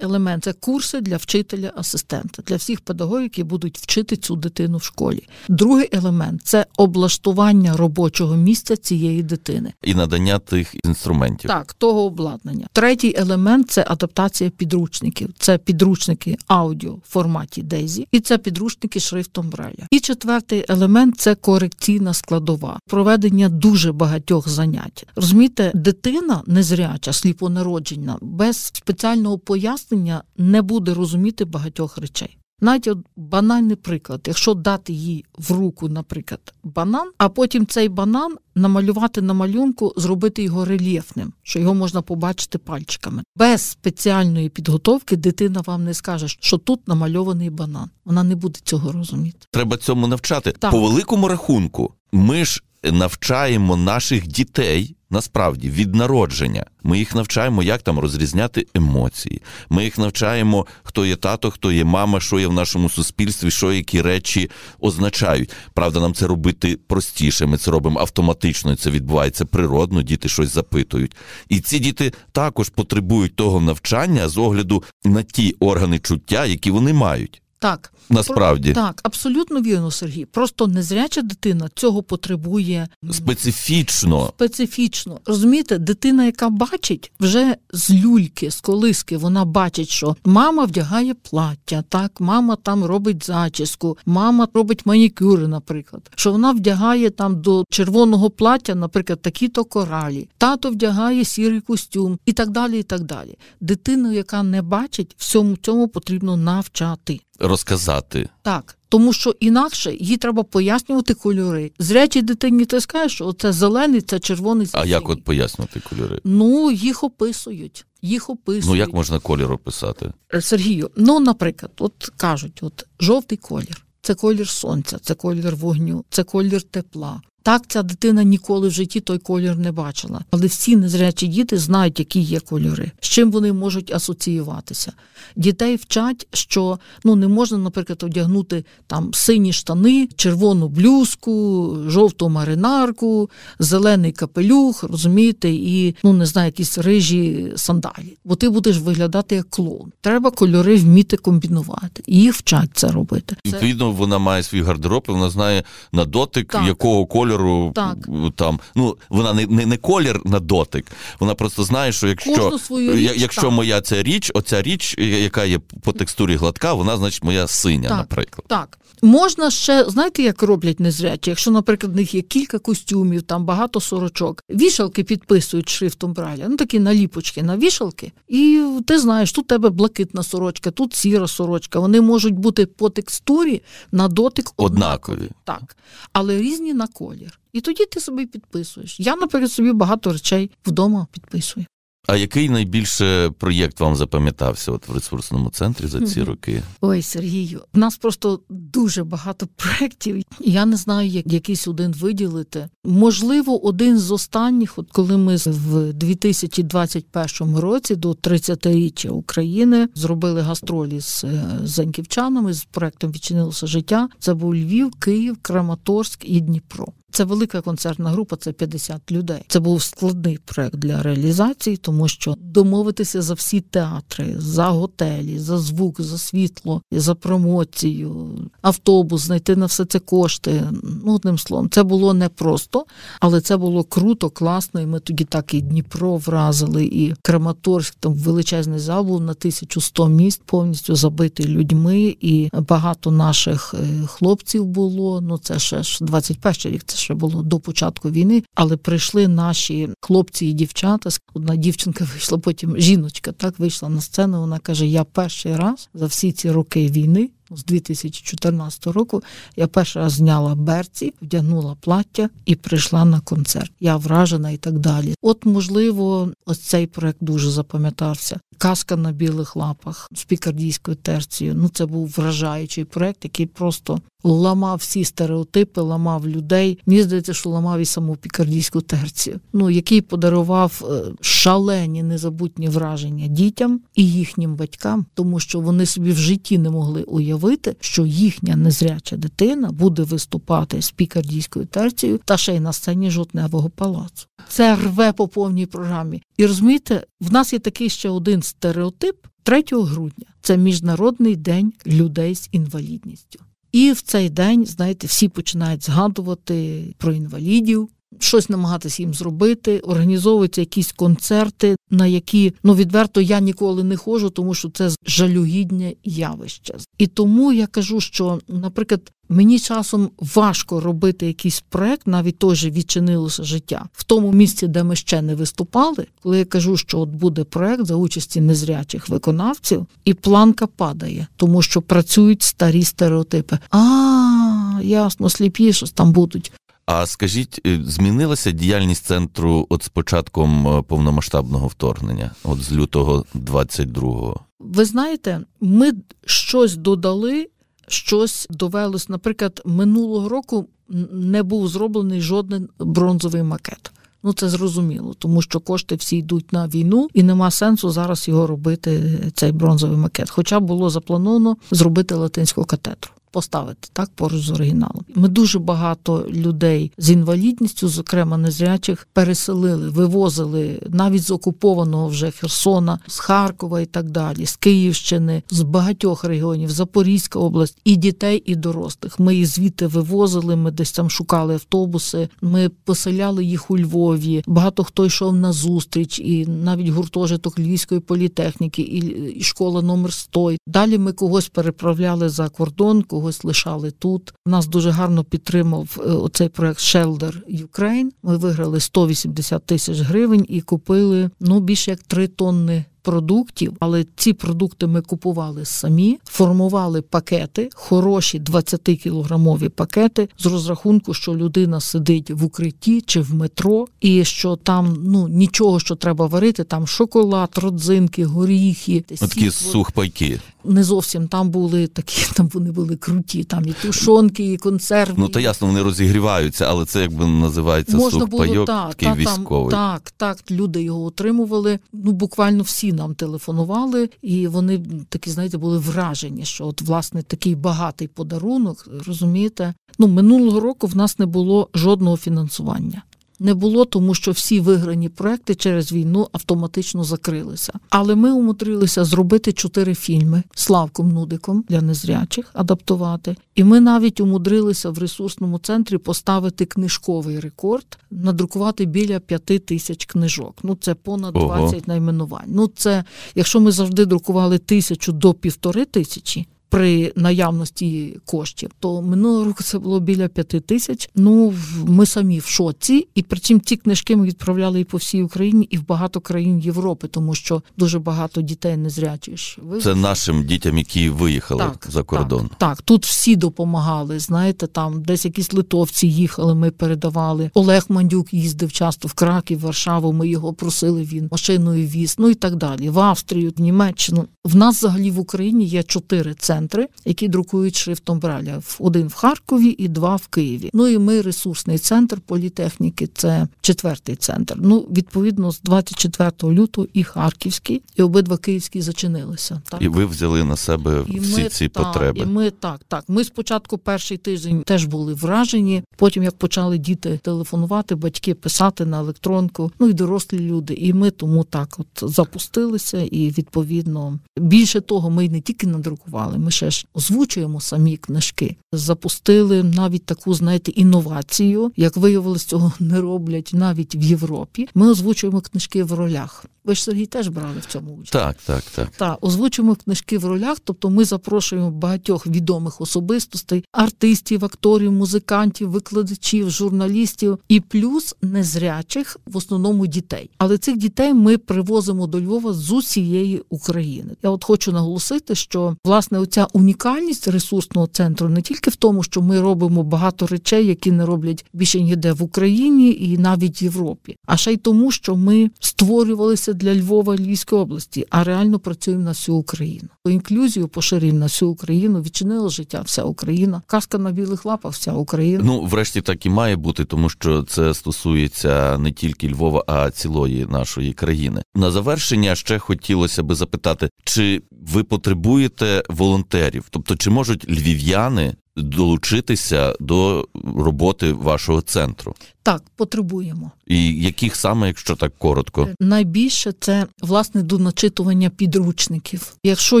елемент 0.00 0.44
це 0.44 0.52
курси 0.52 1.00
для 1.00 1.16
вчителя-асистента, 1.16 2.42
для 2.46 2.56
всіх 2.56 2.80
педагогів, 2.80 3.22
які 3.22 3.42
будуть 3.42 3.78
вчити 3.78 4.16
цю 4.16 4.36
дитину 4.36 4.78
в 4.78 4.82
школі. 4.82 5.28
Другий 5.48 5.88
елемент 5.92 6.42
це 6.44 6.66
облаштування 6.76 7.76
робочого 7.76 8.36
місця 8.36 8.76
цієї 8.76 9.22
дитини. 9.22 9.72
І 9.82 9.94
надання 9.94 10.38
тих 10.38 10.76
інструментів. 10.84 11.48
Так, 11.48 11.72
того 11.72 12.04
обладнання. 12.04 12.66
Третій 12.72 13.14
елемент 13.16 13.70
це 13.70 13.84
адаптація 13.88 14.50
підручників. 14.50 15.30
Це 15.38 15.58
підручники 15.58 16.36
аудіо 16.46 16.92
в 16.92 17.02
форматі 17.08 17.62
DAISY, 17.62 18.06
і 18.12 18.20
це 18.20 18.38
підручники 18.38 19.00
шрифтом 19.00 19.48
Брайля. 19.48 19.86
І 19.90 20.00
четвертий 20.00 20.64
елемент 20.68 21.20
це 21.20 21.34
корекційна 21.34 22.14
складова, 22.14 22.78
проведення 22.86 23.48
дуже 23.48 23.92
багатьох 23.92 24.48
занять. 24.48 25.06
Розумієте, 25.16 25.72
дитина 25.74 26.42
незряча, 26.46 27.12
сліпонароджена, 27.12 28.18
без 28.20 28.56
спеціального 28.56 29.38
пояснення 29.48 30.22
не 30.36 30.62
буде 30.62 30.94
розуміти 30.94 31.44
багатьох 31.44 31.98
речей. 31.98 32.38
Навіть 32.60 32.88
от 32.88 32.98
банальний 33.16 33.76
приклад, 33.76 34.20
якщо 34.26 34.54
дати 34.54 34.92
їй 34.92 35.24
в 35.38 35.52
руку, 35.52 35.88
наприклад, 35.88 36.54
банан, 36.62 37.10
а 37.18 37.28
потім 37.28 37.66
цей 37.66 37.88
банан 37.88 38.36
намалювати 38.54 39.22
на 39.22 39.34
малюнку, 39.34 39.92
зробити 39.96 40.42
його 40.42 40.64
рельєфним, 40.64 41.32
що 41.42 41.58
його 41.58 41.74
можна 41.74 42.02
побачити 42.02 42.58
пальчиками. 42.58 43.22
Без 43.36 43.62
спеціальної 43.62 44.48
підготовки 44.48 45.16
дитина 45.16 45.60
вам 45.66 45.84
не 45.84 45.94
скаже, 45.94 46.28
що 46.28 46.58
тут 46.58 46.88
намальований 46.88 47.50
банан. 47.50 47.90
Вона 48.04 48.22
не 48.22 48.34
буде 48.34 48.60
цього 48.64 48.92
розуміти. 48.92 49.46
Треба 49.50 49.76
цьому 49.76 50.06
навчати. 50.06 50.52
Так. 50.52 50.70
По 50.70 50.80
великому 50.80 51.28
рахунку, 51.28 51.94
ми 52.12 52.44
ж 52.44 52.62
навчаємо 52.82 53.76
наших 53.76 54.26
дітей 54.26 54.96
насправді 55.10 55.70
від 55.70 55.94
народження. 55.94 56.66
Ми 56.82 56.98
їх 56.98 57.14
навчаємо, 57.14 57.62
як 57.62 57.82
там 57.82 57.98
розрізняти 57.98 58.66
емоції. 58.74 59.42
Ми 59.70 59.84
їх 59.84 59.98
навчаємо, 59.98 60.66
хто 60.82 61.06
є 61.06 61.16
тато, 61.16 61.50
хто 61.50 61.72
є 61.72 61.84
мама, 61.84 62.20
що 62.20 62.40
є 62.40 62.46
в 62.46 62.52
нашому 62.52 62.88
суспільстві, 62.88 63.50
що 63.50 63.72
які 63.72 64.02
речі 64.02 64.50
означають. 64.80 65.52
Правда, 65.74 66.00
нам 66.00 66.14
це 66.14 66.26
робити 66.26 66.78
простіше. 66.86 67.46
Ми 67.46 67.58
це 67.58 67.70
робимо 67.70 68.00
автоматично. 68.00 68.76
Це 68.76 68.90
відбувається 68.90 69.44
природно. 69.44 70.02
Діти 70.02 70.28
щось 70.28 70.54
запитують. 70.54 71.16
І 71.48 71.60
ці 71.60 71.78
діти 71.78 72.12
також 72.32 72.68
потребують 72.68 73.36
того 73.36 73.60
навчання 73.60 74.28
з 74.28 74.38
огляду 74.38 74.82
на 75.04 75.22
ті 75.22 75.56
органи 75.60 75.98
чуття, 75.98 76.46
які 76.46 76.70
вони 76.70 76.92
мають. 76.92 77.42
Так, 77.58 77.92
насправді 78.10 78.72
так, 78.72 79.00
абсолютно 79.02 79.60
вірно, 79.60 79.90
Сергій. 79.90 80.24
Просто 80.24 80.66
незряча 80.66 81.22
дитина 81.22 81.68
цього 81.74 82.02
потребує 82.02 82.88
специфічно. 83.12 84.32
Специфічно 84.36 85.20
розумієте, 85.26 85.78
дитина, 85.78 86.24
яка 86.24 86.48
бачить, 86.48 87.12
вже 87.20 87.56
з 87.72 87.90
люльки, 87.90 88.50
з 88.50 88.60
колиски, 88.60 89.16
вона 89.16 89.44
бачить, 89.44 89.88
що 89.88 90.16
мама 90.24 90.64
вдягає 90.64 91.14
плаття, 91.14 91.84
так, 91.88 92.20
мама 92.20 92.56
там 92.56 92.84
робить 92.84 93.26
зачіску, 93.26 93.98
мама 94.06 94.48
робить 94.54 94.86
манікюри, 94.86 95.48
наприклад, 95.48 96.10
що 96.14 96.32
вона 96.32 96.52
вдягає 96.52 97.10
там 97.10 97.42
до 97.42 97.64
червоного 97.70 98.30
плаття, 98.30 98.74
наприклад, 98.74 99.22
такі-то 99.22 99.64
коралі, 99.64 100.28
тато 100.38 100.70
вдягає 100.70 101.24
сірий 101.24 101.60
костюм 101.60 102.18
і 102.26 102.32
так 102.32 102.50
далі. 102.50 102.78
і 102.78 102.82
так 102.82 103.02
далі. 103.02 103.38
Дитину, 103.60 104.12
яка 104.12 104.42
не 104.42 104.62
бачить, 104.62 105.14
всьому 105.18 105.56
цьому 105.56 105.88
потрібно 105.88 106.36
навчати 106.36 107.20
розказати. 107.38 108.28
Так, 108.42 108.78
тому 108.88 109.12
що 109.12 109.34
інакше 109.40 109.96
їй 110.00 110.16
треба 110.16 110.42
пояснювати 110.42 111.14
кольори. 111.14 111.72
Зрячій 111.78 112.22
дитині 112.22 112.64
ти 112.64 112.80
скажеш, 112.80 113.12
що 113.12 113.32
це 113.32 113.52
зелений, 113.52 114.00
це 114.00 114.18
червоний. 114.18 114.66
Це 114.66 114.78
а 114.78 114.84
як 114.84 115.08
от 115.08 115.24
пояснювати 115.24 115.80
кольори? 115.80 116.20
Ну, 116.24 116.70
їх 116.70 117.04
описують. 117.04 117.86
Їх 118.02 118.30
описують. 118.30 118.66
Ну 118.66 118.76
як 118.76 118.92
можна 118.92 119.18
колір 119.18 119.52
описати? 119.52 120.12
Е, 120.34 120.40
Сергію, 120.40 120.90
ну, 120.96 121.20
наприклад, 121.20 121.72
от 121.78 122.10
кажуть, 122.16 122.58
от 122.62 122.86
жовтий 123.00 123.38
колір. 123.38 123.84
Це 124.02 124.14
колір 124.14 124.48
сонця, 124.48 124.98
це 124.98 125.14
колір 125.14 125.56
вогню, 125.56 126.04
це 126.10 126.24
колір 126.24 126.62
тепла, 126.62 127.20
так, 127.42 127.62
ця 127.68 127.82
дитина 127.82 128.22
ніколи 128.22 128.68
в 128.68 128.70
житті 128.70 129.00
той 129.00 129.18
колір 129.18 129.58
не 129.58 129.72
бачила, 129.72 130.20
але 130.30 130.46
всі 130.46 130.76
незрячі 130.76 131.26
діти 131.26 131.58
знають, 131.58 131.98
які 131.98 132.20
є 132.20 132.40
кольори, 132.40 132.90
з 133.00 133.08
чим 133.08 133.30
вони 133.30 133.52
можуть 133.52 133.94
асоціюватися. 133.94 134.92
Дітей 135.36 135.76
вчать, 135.76 136.26
що 136.32 136.78
ну 137.04 137.16
не 137.16 137.28
можна, 137.28 137.58
наприклад, 137.58 138.02
одягнути 138.02 138.64
там 138.86 139.14
сині 139.14 139.52
штани, 139.52 140.08
червону 140.16 140.68
блюзку, 140.68 141.76
жовту 141.86 142.28
маринарку, 142.28 143.30
зелений 143.58 144.12
капелюх, 144.12 144.82
розумієте, 144.82 145.50
і 145.50 145.94
ну 146.04 146.12
не 146.12 146.26
знаю, 146.26 146.46
якісь 146.46 146.78
рижі 146.78 147.52
сандалі. 147.56 148.16
Бо 148.24 148.34
ти 148.34 148.48
будеш 148.48 148.78
виглядати 148.78 149.34
як 149.34 149.50
клоун. 149.50 149.92
Треба 150.00 150.30
кольори 150.30 150.76
вміти 150.76 151.16
комбінувати. 151.16 152.02
І 152.06 152.20
їх 152.20 152.34
вчать 152.34 152.70
це 152.74 152.88
робити. 152.88 153.36
Відповідно, 153.44 153.92
вона 153.92 154.18
має 154.18 154.42
свій 154.42 154.62
гардероб, 154.62 155.04
і 155.08 155.12
вона 155.12 155.30
знає 155.30 155.64
на 155.92 156.04
дотик, 156.04 156.52
так. 156.52 156.66
якого 156.66 157.06
кольору 157.06 157.27
кольору 157.28 157.72
так. 157.74 157.96
там. 158.36 158.60
Ну 158.74 158.96
вона 159.08 159.32
не 159.32 159.46
не, 159.46 159.66
не 159.66 159.76
колір 159.76 160.20
на 160.24 160.40
дотик. 160.40 160.86
Вона 161.20 161.34
просто 161.34 161.64
знає, 161.64 161.92
що 161.92 162.08
якщо 162.08 162.58
річ, 162.70 163.12
якщо 163.16 163.42
так. 163.42 163.52
моя 163.52 163.80
ця 163.80 164.02
річ, 164.02 164.30
оця 164.34 164.62
річ, 164.62 164.94
яка 164.98 165.44
є 165.44 165.58
по 165.82 165.92
текстурі 165.92 166.36
гладка, 166.36 166.72
вона 166.72 166.96
значить 166.96 167.24
моя 167.24 167.46
синя, 167.46 167.88
так, 167.88 167.98
наприклад. 167.98 168.44
Так. 168.48 168.78
Можна 169.02 169.50
ще, 169.50 169.84
знаєте, 169.88 170.22
як 170.22 170.42
роблять 170.42 170.80
незрячі, 170.80 171.30
якщо, 171.30 171.50
наприклад, 171.50 171.92
в 171.92 171.96
них 171.96 172.14
є 172.14 172.22
кілька 172.22 172.58
костюмів, 172.58 173.22
там 173.22 173.44
багато 173.44 173.80
сорочок, 173.80 174.44
вішалки 174.50 175.04
підписують 175.04 175.68
шрифтом 175.68 176.12
Браля, 176.12 176.46
ну 176.48 176.56
такі 176.56 176.80
наліпочки 176.80 177.42
на 177.42 177.56
вішалки, 177.56 178.12
і 178.28 178.64
ти 178.86 178.98
знаєш, 178.98 179.32
тут 179.32 179.46
тебе 179.46 179.70
блакитна 179.70 180.22
сорочка, 180.22 180.70
тут 180.70 180.94
сіра 180.94 181.28
сорочка. 181.28 181.80
Вони 181.80 182.00
можуть 182.00 182.34
бути 182.34 182.66
по 182.66 182.90
текстурі 182.90 183.62
на 183.92 184.08
дотик 184.08 184.52
однакові. 184.56 185.14
однакові. 185.14 185.30
Так, 185.44 185.76
але 186.12 186.38
різні 186.38 186.74
на 186.74 186.86
колір. 186.86 187.17
І 187.52 187.60
тоді 187.60 187.84
ти 187.84 188.00
собі 188.00 188.26
підписуєш. 188.26 189.00
Я, 189.00 189.16
наприклад, 189.16 189.52
собі 189.52 189.72
багато 189.72 190.12
речей 190.12 190.50
вдома 190.66 191.06
підписую. 191.12 191.66
А 192.08 192.16
який 192.16 192.48
найбільше 192.48 193.30
проєкт 193.30 193.80
вам 193.80 193.96
запам'ятався 193.96 194.72
от 194.72 194.88
в 194.88 194.94
ресурсному 194.94 195.50
центрі 195.50 195.86
за 195.86 196.00
ці 196.00 196.22
роки? 196.22 196.62
Ой, 196.80 197.02
Сергію, 197.02 197.60
в 197.72 197.78
нас 197.78 197.96
просто 197.96 198.40
дуже 198.48 199.04
багато 199.04 199.46
проєктів. 199.56 200.22
Я 200.40 200.66
не 200.66 200.76
знаю, 200.76 201.08
як 201.08 201.32
якийсь 201.32 201.68
один 201.68 201.92
виділити. 201.92 202.68
Можливо, 202.84 203.66
один 203.66 203.98
з 203.98 204.10
останніх, 204.10 204.78
от 204.78 204.90
коли 204.92 205.16
ми 205.16 205.36
в 205.36 205.92
2021 205.92 207.56
році 207.56 207.96
до 207.96 208.10
30-річчя 208.10 209.08
України 209.08 209.88
зробили 209.94 210.40
гастролі 210.40 211.00
з 211.00 211.24
е, 211.24 211.58
заньківчанами 211.64 212.52
з 212.52 212.64
проектом 212.64 213.12
Відчинилося 213.12 213.66
життя. 213.66 214.08
Це 214.18 214.34
був 214.34 214.54
Львів, 214.54 214.90
Київ, 214.90 215.36
Краматорськ 215.42 216.20
і 216.24 216.40
Дніпро. 216.40 216.86
Це 217.10 217.24
велика 217.24 217.60
концертна 217.60 218.10
група, 218.10 218.36
це 218.36 218.52
50 218.52 219.12
людей. 219.12 219.44
Це 219.48 219.60
був 219.60 219.82
складний 219.82 220.38
проект 220.44 220.76
для 220.76 221.02
реалізації, 221.02 221.76
тому 221.76 222.08
що 222.08 222.34
домовитися 222.40 223.22
за 223.22 223.34
всі 223.34 223.60
театри, 223.60 224.34
за 224.38 224.66
готелі, 224.66 225.38
за 225.38 225.58
звук, 225.58 226.00
за 226.00 226.18
світло, 226.18 226.82
за 226.92 227.14
промоцію, 227.14 228.28
автобус, 228.62 229.22
знайти 229.22 229.56
на 229.56 229.66
все 229.66 229.84
це 229.84 229.98
кошти. 229.98 230.64
Ну, 231.04 231.14
одним 231.14 231.38
словом, 231.38 231.70
це 231.70 231.82
було 231.82 232.14
непросто, 232.14 232.84
але 233.20 233.40
це 233.40 233.56
було 233.56 233.84
круто, 233.84 234.30
класно. 234.30 234.80
І 234.80 234.86
ми 234.86 235.00
тоді 235.00 235.24
так 235.24 235.54
і 235.54 235.60
Дніпро 235.60 236.16
вразили, 236.16 236.84
і 236.84 237.14
Краматорськ 237.22 237.94
там 238.00 238.14
величезний 238.14 238.78
зал 238.78 239.04
був 239.04 239.20
на 239.20 239.32
1100 239.32 240.08
міст, 240.08 240.42
повністю 240.44 240.94
забитий 240.94 241.46
людьми, 241.46 242.16
і 242.20 242.50
багато 242.52 243.10
наших 243.10 243.74
е, 243.74 244.06
хлопців 244.06 244.66
було. 244.66 245.20
Ну 245.20 245.38
це 245.38 245.58
ще 245.58 245.82
ж 245.82 246.04
21 246.04 246.72
рік. 246.72 246.82
Це 246.86 246.97
ще 246.98 247.14
було 247.14 247.42
до 247.42 247.60
початку 247.60 248.10
війни, 248.10 248.42
але 248.54 248.76
прийшли 248.76 249.28
наші 249.28 249.88
хлопці 250.00 250.46
і 250.46 250.52
дівчата. 250.52 251.10
Одна 251.34 251.56
дівчинка 251.56 252.08
вийшла, 252.12 252.38
потім 252.38 252.78
жіночка 252.78 253.32
так 253.32 253.58
вийшла 253.58 253.88
на 253.88 254.00
сцену. 254.00 254.40
Вона 254.40 254.58
каже: 254.58 254.86
Я 254.86 255.04
перший 255.04 255.56
раз 255.56 255.88
за 255.94 256.06
всі 256.06 256.32
ці 256.32 256.50
роки 256.50 256.86
війни 256.86 257.30
з 257.50 257.64
2014 257.64 258.86
року 258.86 259.22
я 259.56 259.66
перший 259.66 260.02
раз 260.02 260.12
зняла 260.12 260.54
берці, 260.54 261.14
вдягнула 261.22 261.76
плаття 261.80 262.28
і 262.44 262.54
прийшла 262.54 263.04
на 263.04 263.20
концерт. 263.20 263.72
Я 263.80 263.96
вражена 263.96 264.50
і 264.50 264.56
так 264.56 264.78
далі. 264.78 265.14
От, 265.22 265.46
можливо, 265.46 266.32
ось 266.46 266.58
цей 266.58 266.86
проект 266.86 267.18
дуже 267.20 267.50
запам'ятався. 267.50 268.40
Казка 268.58 268.96
на 268.96 269.12
білих 269.12 269.56
лапах 269.56 270.08
з 270.14 270.24
пікардійською 270.24 270.96
терцією. 270.96 271.56
Ну 271.56 271.68
це 271.68 271.86
був 271.86 272.14
вражаючий 272.16 272.84
проект, 272.84 273.24
який 273.24 273.46
просто 273.46 274.00
ламав 274.24 274.78
всі 274.78 275.04
стереотипи, 275.04 275.80
ламав 275.80 276.28
людей. 276.28 276.78
Мені 276.86 277.02
здається, 277.02 277.34
що 277.34 277.50
ламав 277.50 277.80
і 277.80 277.84
саму 277.84 278.16
пікардійську 278.16 278.80
терцію. 278.80 279.40
Ну 279.52 279.70
який 279.70 280.00
подарував 280.00 280.82
е, 280.90 281.12
шалені 281.20 282.02
незабутні 282.02 282.68
враження 282.68 283.26
дітям 283.26 283.80
і 283.94 284.10
їхнім 284.10 284.56
батькам, 284.56 285.06
тому 285.14 285.40
що 285.40 285.60
вони 285.60 285.86
собі 285.86 286.12
в 286.12 286.16
житті 286.16 286.58
не 286.58 286.70
могли 286.70 287.02
уявити 287.02 287.37
уявити, 287.38 287.76
що 287.80 288.06
їхня 288.06 288.56
незряча 288.56 289.16
дитина 289.16 289.72
буде 289.72 290.02
виступати 290.02 290.82
з 290.82 290.90
пікардійською 290.90 291.66
терцією 291.66 292.20
та 292.24 292.36
ще 292.36 292.56
й 292.56 292.60
на 292.60 292.72
сцені 292.72 293.10
жовтневого 293.10 293.70
палацу. 293.70 294.26
Це 294.48 294.76
рве 294.76 295.12
по 295.12 295.28
повній 295.28 295.66
програмі. 295.66 296.22
І 296.36 296.46
розумієте, 296.46 297.06
в 297.20 297.32
нас 297.32 297.52
є 297.52 297.58
такий 297.58 297.88
ще 297.88 298.10
один 298.10 298.42
стереотип 298.42 299.16
3 299.42 299.64
грудня. 299.72 300.26
Це 300.40 300.56
міжнародний 300.56 301.36
день 301.36 301.72
людей 301.86 302.34
з 302.34 302.48
інвалідністю. 302.52 303.40
І 303.72 303.92
в 303.92 304.00
цей 304.00 304.30
день, 304.30 304.66
знаєте, 304.66 305.06
всі 305.06 305.28
починають 305.28 305.84
згадувати 305.84 306.84
про 306.98 307.12
інвалідів, 307.12 307.88
щось 308.18 308.48
намагатися 308.48 309.02
їм 309.02 309.14
зробити, 309.14 309.78
організовуються 309.78 310.60
якісь 310.60 310.92
концерти, 310.92 311.76
на 311.90 312.06
які 312.06 312.54
ну 312.62 312.74
відверто 312.74 313.20
я 313.20 313.40
ніколи 313.40 313.84
не 313.84 313.96
ходжу, 313.96 314.28
тому 314.28 314.54
що 314.54 314.70
це 314.70 314.90
жалюгідне 315.06 315.94
явище. 316.04 316.74
І 316.98 317.06
тому 317.06 317.52
я 317.52 317.66
кажу, 317.66 318.00
що, 318.00 318.40
наприклад, 318.48 319.12
мені 319.28 319.58
часом 319.58 320.10
важко 320.18 320.80
робити 320.80 321.26
якийсь 321.26 321.64
проект, 321.68 322.06
навіть 322.06 322.54
же 322.54 322.70
відчинилося 322.70 323.44
життя 323.44 323.88
в 323.92 324.04
тому 324.04 324.32
місці, 324.32 324.68
де 324.68 324.82
ми 324.82 324.96
ще 324.96 325.22
не 325.22 325.34
виступали. 325.34 326.06
Коли 326.22 326.38
я 326.38 326.44
кажу, 326.44 326.76
що 326.76 326.98
от 326.98 327.08
буде 327.08 327.44
проект 327.44 327.86
за 327.86 327.94
участі 327.94 328.40
незрячих 328.40 329.08
виконавців, 329.08 329.86
і 330.04 330.14
планка 330.14 330.66
падає, 330.66 331.26
тому 331.36 331.62
що 331.62 331.82
працюють 331.82 332.42
старі 332.42 332.84
стереотипи. 332.84 333.58
А 333.70 334.80
ясно, 334.82 335.30
сліпі 335.30 335.72
щось 335.72 335.92
там 335.92 336.12
будуть. 336.12 336.52
А 336.90 337.06
скажіть, 337.06 337.60
е, 337.66 337.80
змінилася 337.84 338.50
діяльність 338.50 339.04
центру 339.04 339.66
от 339.68 339.82
з 339.82 339.88
початком 339.88 340.68
е, 340.68 340.82
повномасштабного 340.82 341.66
вторгнення, 341.66 342.30
от 342.44 342.62
з 342.62 342.72
лютого 342.72 343.24
22-го? 343.34 344.40
Ви 344.58 344.84
знаєте, 344.84 345.40
ми 345.60 345.92
щось 346.24 346.76
додали, 346.76 347.48
щось 347.88 348.46
довелось. 348.50 349.08
Наприклад, 349.08 349.62
минулого 349.64 350.28
року 350.28 350.66
не 351.12 351.42
був 351.42 351.68
зроблений 351.68 352.20
жоден 352.20 352.68
бронзовий 352.78 353.42
макет. 353.42 353.90
Ну 354.22 354.32
це 354.32 354.48
зрозуміло, 354.48 355.14
тому 355.18 355.42
що 355.42 355.60
кошти 355.60 355.94
всі 355.94 356.16
йдуть 356.16 356.52
на 356.52 356.68
війну, 356.68 357.08
і 357.14 357.22
нема 357.22 357.50
сенсу 357.50 357.90
зараз 357.90 358.28
його 358.28 358.46
робити. 358.46 359.20
Цей 359.34 359.52
бронзовий 359.52 359.96
макет. 359.96 360.30
Хоча 360.30 360.60
було 360.60 360.90
заплановано 360.90 361.56
зробити 361.70 362.14
латинську 362.14 362.64
катедру. 362.64 363.10
Поставити 363.30 363.88
так 363.92 364.10
поруч 364.14 364.40
з 364.46 364.50
оригіналом. 364.50 365.04
Ми 365.14 365.28
дуже 365.28 365.58
багато 365.58 366.26
людей 366.30 366.92
з 366.98 367.10
інвалідністю, 367.10 367.88
зокрема 367.88 368.36
незрячих, 368.36 369.08
переселили, 369.12 369.90
вивозили 369.90 370.80
навіть 370.88 371.22
з 371.22 371.30
окупованого 371.30 372.08
вже 372.08 372.30
Херсона, 372.30 372.98
з 373.06 373.18
Харкова 373.18 373.80
і 373.80 373.86
так 373.86 374.10
далі, 374.10 374.46
з 374.46 374.56
Київщини, 374.56 375.42
з 375.50 375.62
багатьох 375.62 376.24
регіонів, 376.24 376.70
Запорізька 376.70 377.38
область, 377.38 377.78
і 377.84 377.96
дітей, 377.96 378.42
і 378.46 378.54
дорослих. 378.54 379.20
Ми 379.20 379.34
їх 379.34 379.46
звідти 379.46 379.86
вивозили. 379.86 380.56
Ми 380.56 380.70
десь 380.70 380.92
там 380.92 381.10
шукали 381.10 381.54
автобуси. 381.54 382.28
Ми 382.42 382.68
поселяли 382.68 383.44
їх 383.44 383.70
у 383.70 383.78
Львові. 383.78 384.42
Багато 384.46 384.84
хто 384.84 385.06
йшов 385.06 385.34
на 385.34 385.52
зустріч, 385.52 386.18
і 386.20 386.46
навіть 386.46 386.88
гуртожиток 386.88 387.58
Львівської 387.58 388.00
політехніки, 388.00 388.82
і 388.82 389.42
школа 389.42 389.82
номер 389.82 390.12
100. 390.12 390.56
Далі 390.66 390.98
ми 390.98 391.12
когось 391.12 391.48
переправляли 391.48 392.28
за 392.28 392.48
кордон, 392.48 393.02
когось 393.18 393.44
лишали 393.44 393.90
тут. 393.90 394.34
Нас 394.46 394.66
дуже 394.66 394.90
гарно 394.90 395.24
підтримав 395.24 395.96
е, 395.98 396.02
оцей 396.10 396.48
проект 396.48 396.78
Shelter 396.78 397.34
Ukraine. 397.50 398.08
Ми 398.22 398.36
виграли 398.36 398.80
180 398.80 399.66
тисяч 399.66 400.00
гривень 400.00 400.46
і 400.48 400.60
купили 400.60 401.30
ну 401.40 401.60
більше 401.60 401.90
як 401.90 402.02
3 402.02 402.28
тонни 402.28 402.84
продуктів, 403.02 403.76
але 403.80 404.04
ці 404.16 404.32
продукти 404.32 404.86
ми 404.86 405.00
купували 405.00 405.64
самі, 405.64 406.18
формували 406.24 407.02
пакети, 407.02 407.70
хороші 407.74 408.40
20-кілограмові 408.40 409.68
пакети 409.68 410.28
з 410.38 410.46
розрахунку, 410.46 411.14
що 411.14 411.36
людина 411.36 411.80
сидить 411.80 412.30
в 412.30 412.44
укритті 412.44 413.00
чи 413.00 413.20
в 413.20 413.34
метро, 413.34 413.86
і 414.00 414.24
що 414.24 414.56
там 414.56 414.96
ну 415.04 415.28
нічого, 415.28 415.80
що 415.80 415.94
треба 415.94 416.26
варити, 416.26 416.64
там 416.64 416.86
шоколад, 416.86 417.50
родзинки, 417.56 418.24
горіхи, 418.24 419.00
такі 419.00 419.50
сухпайки. 419.50 420.40
Не 420.64 420.84
зовсім 420.84 421.28
там 421.28 421.50
були 421.50 421.86
такі, 421.86 422.26
там 422.34 422.50
вони 422.54 422.70
були 422.70 422.96
круті, 422.96 423.44
там 423.44 423.64
і 423.64 423.72
тушонки, 423.82 424.52
і 424.52 424.56
консерви. 424.56 425.14
Ну 425.16 425.28
то 425.28 425.40
ясно, 425.40 425.66
вони 425.66 425.82
розігріваються, 425.82 426.66
але 426.68 426.84
це 426.84 427.00
якби 427.00 427.26
називається 427.26 427.96
Можна 427.96 428.20
сухпайок, 428.20 428.54
було, 428.54 428.66
та, 428.66 428.88
такий 428.88 429.08
та, 429.08 429.14
військовий. 429.14 429.70
Там, 429.70 429.98
так, 429.98 430.10
так, 430.16 430.50
люди 430.50 430.82
його 430.82 431.04
отримували. 431.04 431.78
Ну 431.92 432.12
буквально 432.12 432.62
всі 432.62 432.92
нам 432.98 433.14
телефонували, 433.14 434.10
і 434.22 434.46
вони 434.46 434.78
такі, 435.08 435.30
знаєте, 435.30 435.58
були 435.58 435.78
вражені, 435.78 436.44
що 436.44 436.66
от 436.66 436.82
власне 436.82 437.22
такий 437.22 437.54
багатий 437.54 438.08
подарунок, 438.08 438.88
розумієте? 439.06 439.74
Ну 439.98 440.08
минулого 440.08 440.60
року 440.60 440.86
в 440.86 440.96
нас 440.96 441.18
не 441.18 441.26
було 441.26 441.68
жодного 441.74 442.16
фінансування 442.16 443.02
не 443.40 443.54
було, 443.54 443.84
тому 443.84 444.14
що 444.14 444.30
всі 444.30 444.60
виграні 444.60 445.08
проекти 445.08 445.54
через 445.54 445.92
війну 445.92 446.28
автоматично 446.32 447.04
закрилися. 447.04 447.72
Але 447.88 448.14
ми 448.14 448.32
умудрилися 448.32 449.04
зробити 449.04 449.52
чотири 449.52 449.94
фільми 449.94 450.42
Славком 450.54 451.12
Нудиком 451.12 451.64
для 451.68 451.82
незрячих, 451.82 452.50
адаптувати. 452.52 453.36
І 453.54 453.64
ми 453.64 453.80
навіть 453.80 454.20
умудрилися 454.20 454.90
в 454.90 454.98
ресурсному 454.98 455.58
центрі 455.58 455.98
поставити 455.98 456.64
книжковий 456.64 457.40
рекорд, 457.40 457.98
надрукувати 458.10 458.84
біля 458.84 459.20
п'яти 459.20 459.58
тисяч 459.58 460.04
книжок. 460.04 460.54
Ну 460.62 460.76
це 460.80 460.94
понад 460.94 461.34
20 461.34 461.88
найменувань. 461.88 462.44
Ну 462.46 462.70
це 462.76 463.04
якщо 463.34 463.60
ми 463.60 463.72
завжди 463.72 464.06
друкували 464.06 464.58
тисячу 464.58 465.12
до 465.12 465.34
півтори 465.34 465.84
тисячі 465.84 466.46
при 466.68 467.12
наявності 467.16 468.18
коштів, 468.24 468.70
то 468.80 469.02
минулого 469.02 469.44
року 469.44 469.62
це 469.62 469.78
було 469.78 470.00
біля 470.00 470.28
п'яти 470.28 470.60
тисяч. 470.60 471.10
Ну 471.14 471.54
ми 471.86 472.06
самі 472.06 472.38
в 472.38 472.44
шоці, 472.46 473.08
і 473.14 473.22
причому 473.22 473.60
ці 473.60 473.76
книжки 473.76 474.16
ми 474.16 474.26
відправляли 474.26 474.80
і 474.80 474.84
по 474.84 474.96
всій 474.96 475.22
Україні, 475.22 475.66
і 475.70 475.78
в 475.78 475.86
багато 475.86 476.20
країн 476.20 476.58
Європи, 476.58 477.08
тому 477.08 477.34
що 477.34 477.62
дуже 477.76 477.98
багато 477.98 478.42
дітей 478.42 478.76
незрячих. 478.76 479.58
Це 479.82 479.94
нашим 479.94 480.44
дітям, 480.44 480.78
які 480.78 481.10
виїхали 481.10 481.64
так, 481.64 481.86
за 481.90 482.02
кордон. 482.02 482.48
Так, 482.48 482.58
так, 482.58 482.82
тут 482.82 483.06
всі 483.06 483.36
допомагали. 483.36 484.18
Знаєте, 484.18 484.66
там 484.66 485.02
десь 485.02 485.24
якісь 485.24 485.52
литовці 485.52 486.06
їхали. 486.06 486.54
Ми 486.54 486.70
передавали. 486.70 487.50
Олег 487.54 487.84
Мандюк 487.88 488.34
їздив 488.34 488.72
часто 488.72 489.08
в 489.08 489.12
Краків, 489.12 489.60
Варшаву. 489.60 490.12
Ми 490.12 490.28
його 490.28 490.52
просили. 490.52 491.02
Він 491.02 491.28
машиною 491.30 491.86
віз, 491.86 492.16
ну 492.18 492.28
і 492.28 492.34
так 492.34 492.56
далі. 492.56 492.90
В 492.90 492.98
Австрію, 492.98 493.52
в 493.56 493.60
Німеччину. 493.60 494.24
В 494.44 494.56
нас 494.56 494.76
взагалі 494.78 495.10
в 495.10 495.18
Україні 495.18 495.64
є 495.64 495.82
чотири 495.82 496.34
центри, 496.34 496.57
які 497.04 497.28
друкують 497.28 497.76
шрифтом 497.76 498.18
Браля. 498.18 498.62
один 498.78 499.06
в 499.06 499.14
Харкові 499.14 499.74
і 499.78 499.88
два 499.88 500.16
в 500.16 500.26
Києві. 500.26 500.70
Ну 500.72 500.88
і 500.88 500.98
ми 500.98 501.20
ресурсний 501.20 501.78
центр 501.78 502.20
політехніки. 502.20 503.08
Це 503.14 503.48
четвертий 503.60 504.16
центр. 504.16 504.54
Ну 504.58 504.80
відповідно 504.80 505.52
з 505.52 505.60
24 505.60 506.32
лютого 506.42 506.86
і 506.92 507.04
Харківський, 507.04 507.82
і 507.96 508.02
обидва 508.02 508.36
київські 508.36 508.80
зачинилися. 508.80 509.62
Так 509.64 509.82
і 509.82 509.88
ви 509.88 510.06
взяли 510.06 510.44
на 510.44 510.56
себе 510.56 511.04
і 511.06 511.20
всі 511.20 511.42
ми, 511.42 511.48
ці 511.48 511.68
та, 511.68 511.82
потреби. 511.82 512.20
І 512.20 512.26
ми 512.26 512.50
так, 512.50 512.80
так. 512.88 513.04
Ми 513.08 513.24
спочатку 513.24 513.78
перший 513.78 514.16
тиждень 514.16 514.62
теж 514.62 514.84
були 514.84 515.14
вражені. 515.14 515.82
Потім 515.96 516.22
як 516.22 516.34
почали 516.34 516.78
діти 516.78 517.20
телефонувати, 517.22 517.94
батьки 517.94 518.34
писати 518.34 518.86
на 518.86 518.98
електронку, 518.98 519.72
ну 519.78 519.88
і 519.88 519.92
дорослі 519.92 520.38
люди. 520.38 520.74
І 520.74 520.92
ми 520.92 521.10
тому 521.10 521.44
так 521.44 521.76
от 521.78 522.10
запустилися 522.10 523.00
і 523.00 523.30
відповідно 523.30 524.18
Більше 524.36 524.80
того, 524.80 525.10
ми 525.10 525.28
не 525.28 525.40
тільки 525.40 525.66
надрукували, 525.66 526.38
ми 526.48 526.52
ще 526.52 526.70
ж 526.70 526.86
озвучуємо 526.94 527.60
самі 527.60 527.96
книжки. 527.96 528.56
Запустили 528.72 529.62
навіть 529.62 530.04
таку, 530.04 530.34
знаєте, 530.34 530.70
інновацію. 530.70 531.72
Як 531.76 531.96
виявилось, 531.96 532.44
цього 532.44 532.72
не 532.80 533.00
роблять 533.00 533.50
навіть 533.54 533.94
в 533.94 534.02
Європі. 534.02 534.68
Ми 534.74 534.90
озвучуємо 534.90 535.40
книжки 535.40 535.84
в 535.84 535.92
ролях. 535.92 536.44
Ви 536.68 536.74
ж 536.74 536.84
Сергій 536.84 537.06
теж 537.06 537.28
брали 537.28 537.58
в 537.60 537.66
цьому 537.66 537.92
участь. 537.92 538.12
Так, 538.12 538.36
так, 538.46 538.64
так. 538.74 538.88
Так, 538.96 539.18
озвучуємо 539.20 539.74
книжки 539.74 540.18
в 540.18 540.24
ролях, 540.24 540.58
тобто 540.64 540.90
ми 540.90 541.04
запрошуємо 541.04 541.70
багатьох 541.70 542.26
відомих 542.26 542.80
особистостей, 542.80 543.64
артистів, 543.72 544.44
акторів, 544.44 544.92
музикантів, 544.92 545.70
викладачів, 545.70 546.50
журналістів 546.50 547.38
і 547.48 547.60
плюс 547.60 548.16
незрячих, 548.22 549.16
в 549.26 549.36
основному 549.36 549.86
дітей. 549.86 550.30
Але 550.38 550.58
цих 550.58 550.76
дітей 550.76 551.14
ми 551.14 551.38
привозимо 551.38 552.06
до 552.06 552.20
Львова 552.20 552.52
з 552.52 552.70
усієї 552.70 553.42
України. 553.48 554.16
Я 554.22 554.30
от 554.30 554.44
хочу 554.44 554.72
наголосити, 554.72 555.34
що 555.34 555.76
власне 555.84 556.18
оця 556.18 556.37
унікальність 556.44 557.28
ресурсного 557.28 557.86
центру 557.86 558.28
не 558.28 558.42
тільки 558.42 558.70
в 558.70 558.76
тому, 558.76 559.02
що 559.02 559.22
ми 559.22 559.40
робимо 559.40 559.82
багато 559.82 560.26
речей, 560.26 560.66
які 560.66 560.92
не 560.92 561.06
роблять 561.06 561.44
більше 561.52 561.80
ніде 561.80 562.12
в 562.12 562.22
Україні 562.22 562.96
і 563.00 563.18
навіть 563.18 563.62
в 563.62 563.64
Європі, 563.64 564.16
а 564.26 564.36
ще 564.36 564.52
й 564.52 564.56
тому, 564.56 564.90
що 564.90 565.16
ми 565.16 565.50
створювалися 565.60 566.52
для 566.52 566.74
Львова 566.74 567.16
Львівської 567.16 567.62
області, 567.62 568.06
а 568.10 568.24
реально 568.24 568.58
працюємо 568.58 569.04
на 569.04 569.10
всю 569.10 569.36
Україну. 569.36 569.88
Інклюзію 570.06 570.68
поширюємо 570.68 571.18
на 571.18 571.26
всю 571.26 571.50
Україну, 571.50 572.02
відчинила 572.02 572.48
життя 572.48 572.82
вся 572.84 573.02
Україна. 573.02 573.62
Казка 573.66 573.98
на 573.98 574.12
білих 574.12 574.44
лапах, 574.44 574.72
вся 574.72 574.92
Україна. 574.92 575.42
Ну, 575.44 575.60
врешті, 575.62 576.00
так 576.00 576.26
і 576.26 576.30
має 576.30 576.56
бути, 576.56 576.84
тому 576.84 577.08
що 577.08 577.42
це 577.42 577.74
стосується 577.74 578.78
не 578.78 578.92
тільки 578.92 579.28
Львова, 579.28 579.64
а 579.66 579.90
цілої 579.90 580.46
нашої 580.46 580.92
країни. 580.92 581.42
На 581.54 581.70
завершення 581.70 582.34
ще 582.34 582.58
хотілося 582.58 583.22
би 583.22 583.34
запитати, 583.34 583.88
чи 584.04 584.42
ви 584.50 584.84
потребуєте 584.84 585.82
волонтерів? 585.88 586.27
Тобто, 586.70 586.96
чи 586.96 587.10
можуть 587.10 587.50
львів'яни 587.50 588.34
долучитися 588.58 589.74
до 589.80 590.28
роботи 590.56 591.12
вашого 591.12 591.60
центру? 591.60 592.14
Так, 592.48 592.62
потребуємо. 592.76 593.50
І 593.66 593.94
яких 593.94 594.36
саме, 594.36 594.66
якщо 594.66 594.96
так 594.96 595.12
коротко, 595.18 595.68
найбільше 595.80 596.52
це 596.60 596.86
власне 597.02 597.42
до 597.42 597.58
начитування 597.58 598.30
підручників. 598.30 599.32
Якщо 599.44 599.80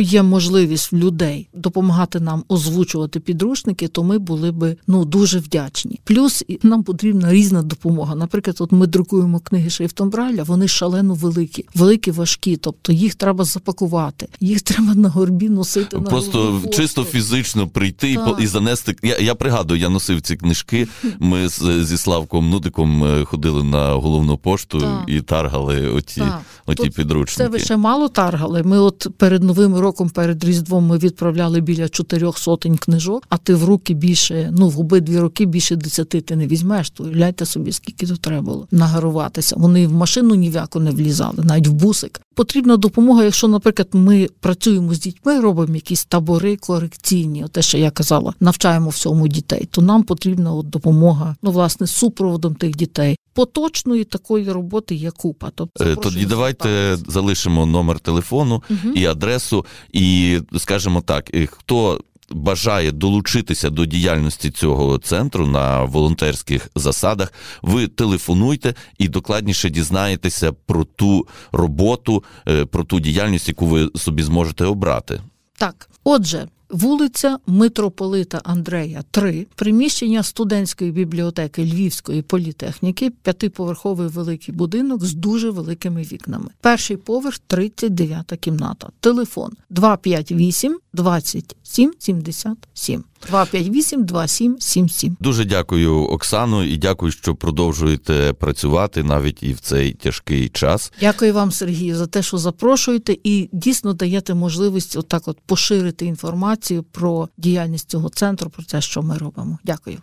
є 0.00 0.22
можливість 0.22 0.92
людей 0.92 1.48
допомагати 1.54 2.20
нам 2.20 2.44
озвучувати 2.48 3.20
підручники, 3.20 3.88
то 3.88 4.02
ми 4.02 4.18
були 4.18 4.52
би 4.52 4.76
ну 4.86 5.04
дуже 5.04 5.38
вдячні. 5.38 6.00
Плюс 6.04 6.44
нам 6.62 6.82
потрібна 6.82 7.32
різна 7.32 7.62
допомога. 7.62 8.14
Наприклад, 8.14 8.56
от 8.60 8.72
ми 8.72 8.86
друкуємо 8.86 9.40
книги 9.40 9.70
шрифтом 9.70 10.10
Брайля, 10.10 10.42
вони 10.42 10.68
шалено 10.68 11.14
великі, 11.14 11.64
великі, 11.74 12.10
важкі. 12.10 12.56
Тобто 12.56 12.92
їх 12.92 13.14
треба 13.14 13.44
запакувати, 13.44 14.28
їх 14.40 14.62
треба 14.68 14.94
на 14.94 15.08
горбі 15.08 15.48
носити. 15.48 15.98
Просто 15.98 16.60
на 16.64 16.70
чисто 16.70 17.04
фізично 17.04 17.68
прийти 17.68 18.14
так. 18.14 18.38
і 18.40 18.46
занести. 18.68 18.96
Я 19.02 19.18
я 19.18 19.34
пригадую, 19.34 19.80
я 19.80 19.88
носив 19.88 20.20
ці 20.20 20.36
книжки. 20.36 20.88
Ми 21.18 21.48
з, 21.48 21.84
зі 21.84 21.98
Славком 21.98 22.50
Нудиком 22.50 23.04
е, 23.04 23.24
ходили 23.24 23.64
на 23.64 23.92
головну 23.92 24.38
пошту 24.38 24.80
так. 24.80 25.04
і 25.06 25.20
таргали 25.20 25.88
оті, 25.88 26.22
оті 26.66 26.90
підручники. 26.90 27.44
Це 27.44 27.48
ви 27.48 27.58
ще 27.58 27.76
мало 27.76 28.08
таргали. 28.08 28.62
Ми 28.62 28.78
от 28.78 29.06
перед 29.16 29.42
новим 29.42 29.76
роком, 29.76 30.10
перед 30.10 30.44
Різдвом, 30.44 30.86
ми 30.86 30.98
відправляли 30.98 31.60
біля 31.60 31.88
чотирьох 31.88 32.38
сотень 32.38 32.76
книжок, 32.76 33.22
а 33.28 33.36
ти 33.36 33.54
в 33.54 33.64
руки 33.64 33.94
більше, 33.94 34.52
ну 34.58 34.68
в 34.68 34.80
обидві 34.80 35.18
роки 35.18 35.46
більше 35.46 35.76
десяти 35.76 36.20
ти 36.20 36.36
не 36.36 36.46
візьмеш. 36.46 36.90
То 36.90 37.04
уявляйте 37.04 37.46
собі, 37.46 37.72
скільки 37.72 38.06
тут 38.06 38.20
треба 38.20 38.42
було 38.42 38.68
нагаруватися. 38.70 39.56
Вони 39.58 39.86
в 39.86 39.92
машину 39.92 40.34
ні 40.34 40.50
яку 40.50 40.80
не 40.80 40.90
влізали, 40.90 41.44
навіть 41.44 41.66
в 41.66 41.72
бусик. 41.72 42.20
Потрібна 42.34 42.76
допомога, 42.76 43.24
якщо, 43.24 43.48
наприклад, 43.48 43.88
ми 43.92 44.28
працюємо 44.40 44.94
з 44.94 45.00
дітьми, 45.00 45.40
робимо 45.40 45.74
якісь 45.74 46.04
табори 46.04 46.56
корекційні, 46.56 47.44
те, 47.52 47.62
що 47.62 47.78
я 47.78 47.90
казала, 47.90 48.34
навчаємо 48.48 48.90
всьому 48.90 49.28
дітей, 49.28 49.68
то 49.70 49.82
нам 49.82 50.02
потрібна 50.02 50.52
от 50.52 50.70
допомога, 50.70 51.36
ну 51.42 51.50
власне, 51.50 51.86
з 51.86 51.90
супроводом 51.90 52.54
тих 52.54 52.76
дітей. 52.76 53.16
Поточної 53.32 54.04
такої 54.04 54.52
роботи 54.52 54.94
є 54.94 55.10
купа. 55.10 55.50
Тобто 55.54 55.84
е, 55.84 55.96
тоді 55.96 56.26
давайте 56.26 56.96
залишимо 57.06 57.66
номер 57.66 58.00
телефону 58.00 58.62
угу. 58.70 58.94
і 58.94 59.06
адресу, 59.06 59.66
і 59.92 60.38
скажемо 60.56 61.00
так, 61.00 61.30
хто 61.50 62.00
бажає 62.30 62.92
долучитися 62.92 63.70
до 63.70 63.86
діяльності 63.86 64.50
цього 64.50 64.98
центру 64.98 65.46
на 65.46 65.84
волонтерських 65.84 66.70
засадах, 66.74 67.32
ви 67.62 67.86
телефонуйте 67.88 68.74
і 68.98 69.08
докладніше 69.08 69.70
дізнаєтеся 69.70 70.52
про 70.52 70.84
ту 70.84 71.26
роботу, 71.52 72.24
е, 72.48 72.64
про 72.64 72.84
ту 72.84 73.00
діяльність, 73.00 73.48
яку 73.48 73.66
ви 73.66 73.90
собі 73.96 74.22
зможете 74.22 74.64
обрати. 74.64 75.20
Так, 75.58 75.90
отже, 76.04 76.48
Вулиця 76.70 77.38
Митрополита 77.46 78.40
Андрея, 78.44 79.04
3, 79.10 79.46
приміщення 79.54 80.22
студентської 80.22 80.90
бібліотеки 80.90 81.64
Львівської 81.64 82.22
політехніки, 82.22 83.10
п'ятиповерховий 83.10 84.08
великий 84.08 84.54
будинок 84.54 85.04
з 85.04 85.14
дуже 85.14 85.50
великими 85.50 86.02
вікнами. 86.02 86.50
Перший 86.60 86.96
поверх 86.96 87.38
39 87.38 88.32
кімната. 88.40 88.88
Телефон 89.00 89.52
258 89.70 90.78
27 90.92 91.42
77. 91.68 93.04
258 93.26 94.04
2777. 94.04 95.16
Дуже 95.20 95.44
дякую, 95.44 95.94
Оксану, 95.96 96.62
і 96.62 96.76
дякую, 96.76 97.12
що 97.12 97.34
продовжуєте 97.34 98.32
працювати 98.32 99.02
навіть 99.02 99.42
і 99.42 99.52
в 99.52 99.60
цей 99.60 99.92
тяжкий 99.92 100.48
час. 100.48 100.92
Дякую 101.00 101.34
вам, 101.34 101.52
Сергію, 101.52 101.96
за 101.96 102.06
те, 102.06 102.22
що 102.22 102.38
запрошуєте, 102.38 103.16
і 103.24 103.48
дійсно 103.52 103.92
даєте 103.92 104.34
можливість 104.34 104.96
отак, 104.96 105.28
от 105.28 105.38
поширити 105.46 106.06
інформацію 106.06 106.82
про 106.82 107.28
діяльність 107.36 107.90
цього 107.90 108.08
центру, 108.08 108.50
про 108.50 108.64
те, 108.64 108.80
що 108.80 109.02
ми 109.02 109.18
робимо. 109.18 109.58
Дякую. 109.64 109.98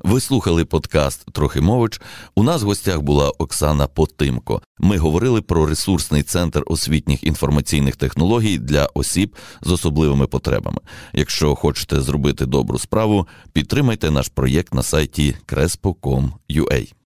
Ви 0.00 0.20
слухали 0.20 0.64
подкаст 0.64 1.24
Трохимович. 1.32 2.00
У 2.34 2.42
нас 2.42 2.62
в 2.62 2.66
гостях 2.66 3.00
була 3.00 3.30
Оксана 3.30 3.86
Потимко. 3.86 4.62
Ми 4.78 4.98
говорили 4.98 5.42
про 5.42 5.66
ресурсний 5.66 6.22
центр 6.22 6.62
освітніх 6.66 7.24
інформаційних 7.24 7.96
технологій 7.96 8.58
для 8.58 8.88
осіб 8.94 9.36
з 9.62 9.70
особливими 9.70 10.26
потребами. 10.26 10.78
Якщо 11.12 11.54
хочете 11.54 12.00
зробити 12.00 12.46
добру 12.46 12.78
справу, 12.78 13.26
підтримайте 13.52 14.10
наш 14.10 14.28
проєкт 14.28 14.74
на 14.74 14.82
сайті 14.82 15.36
crespo.com.ua. 15.46 17.03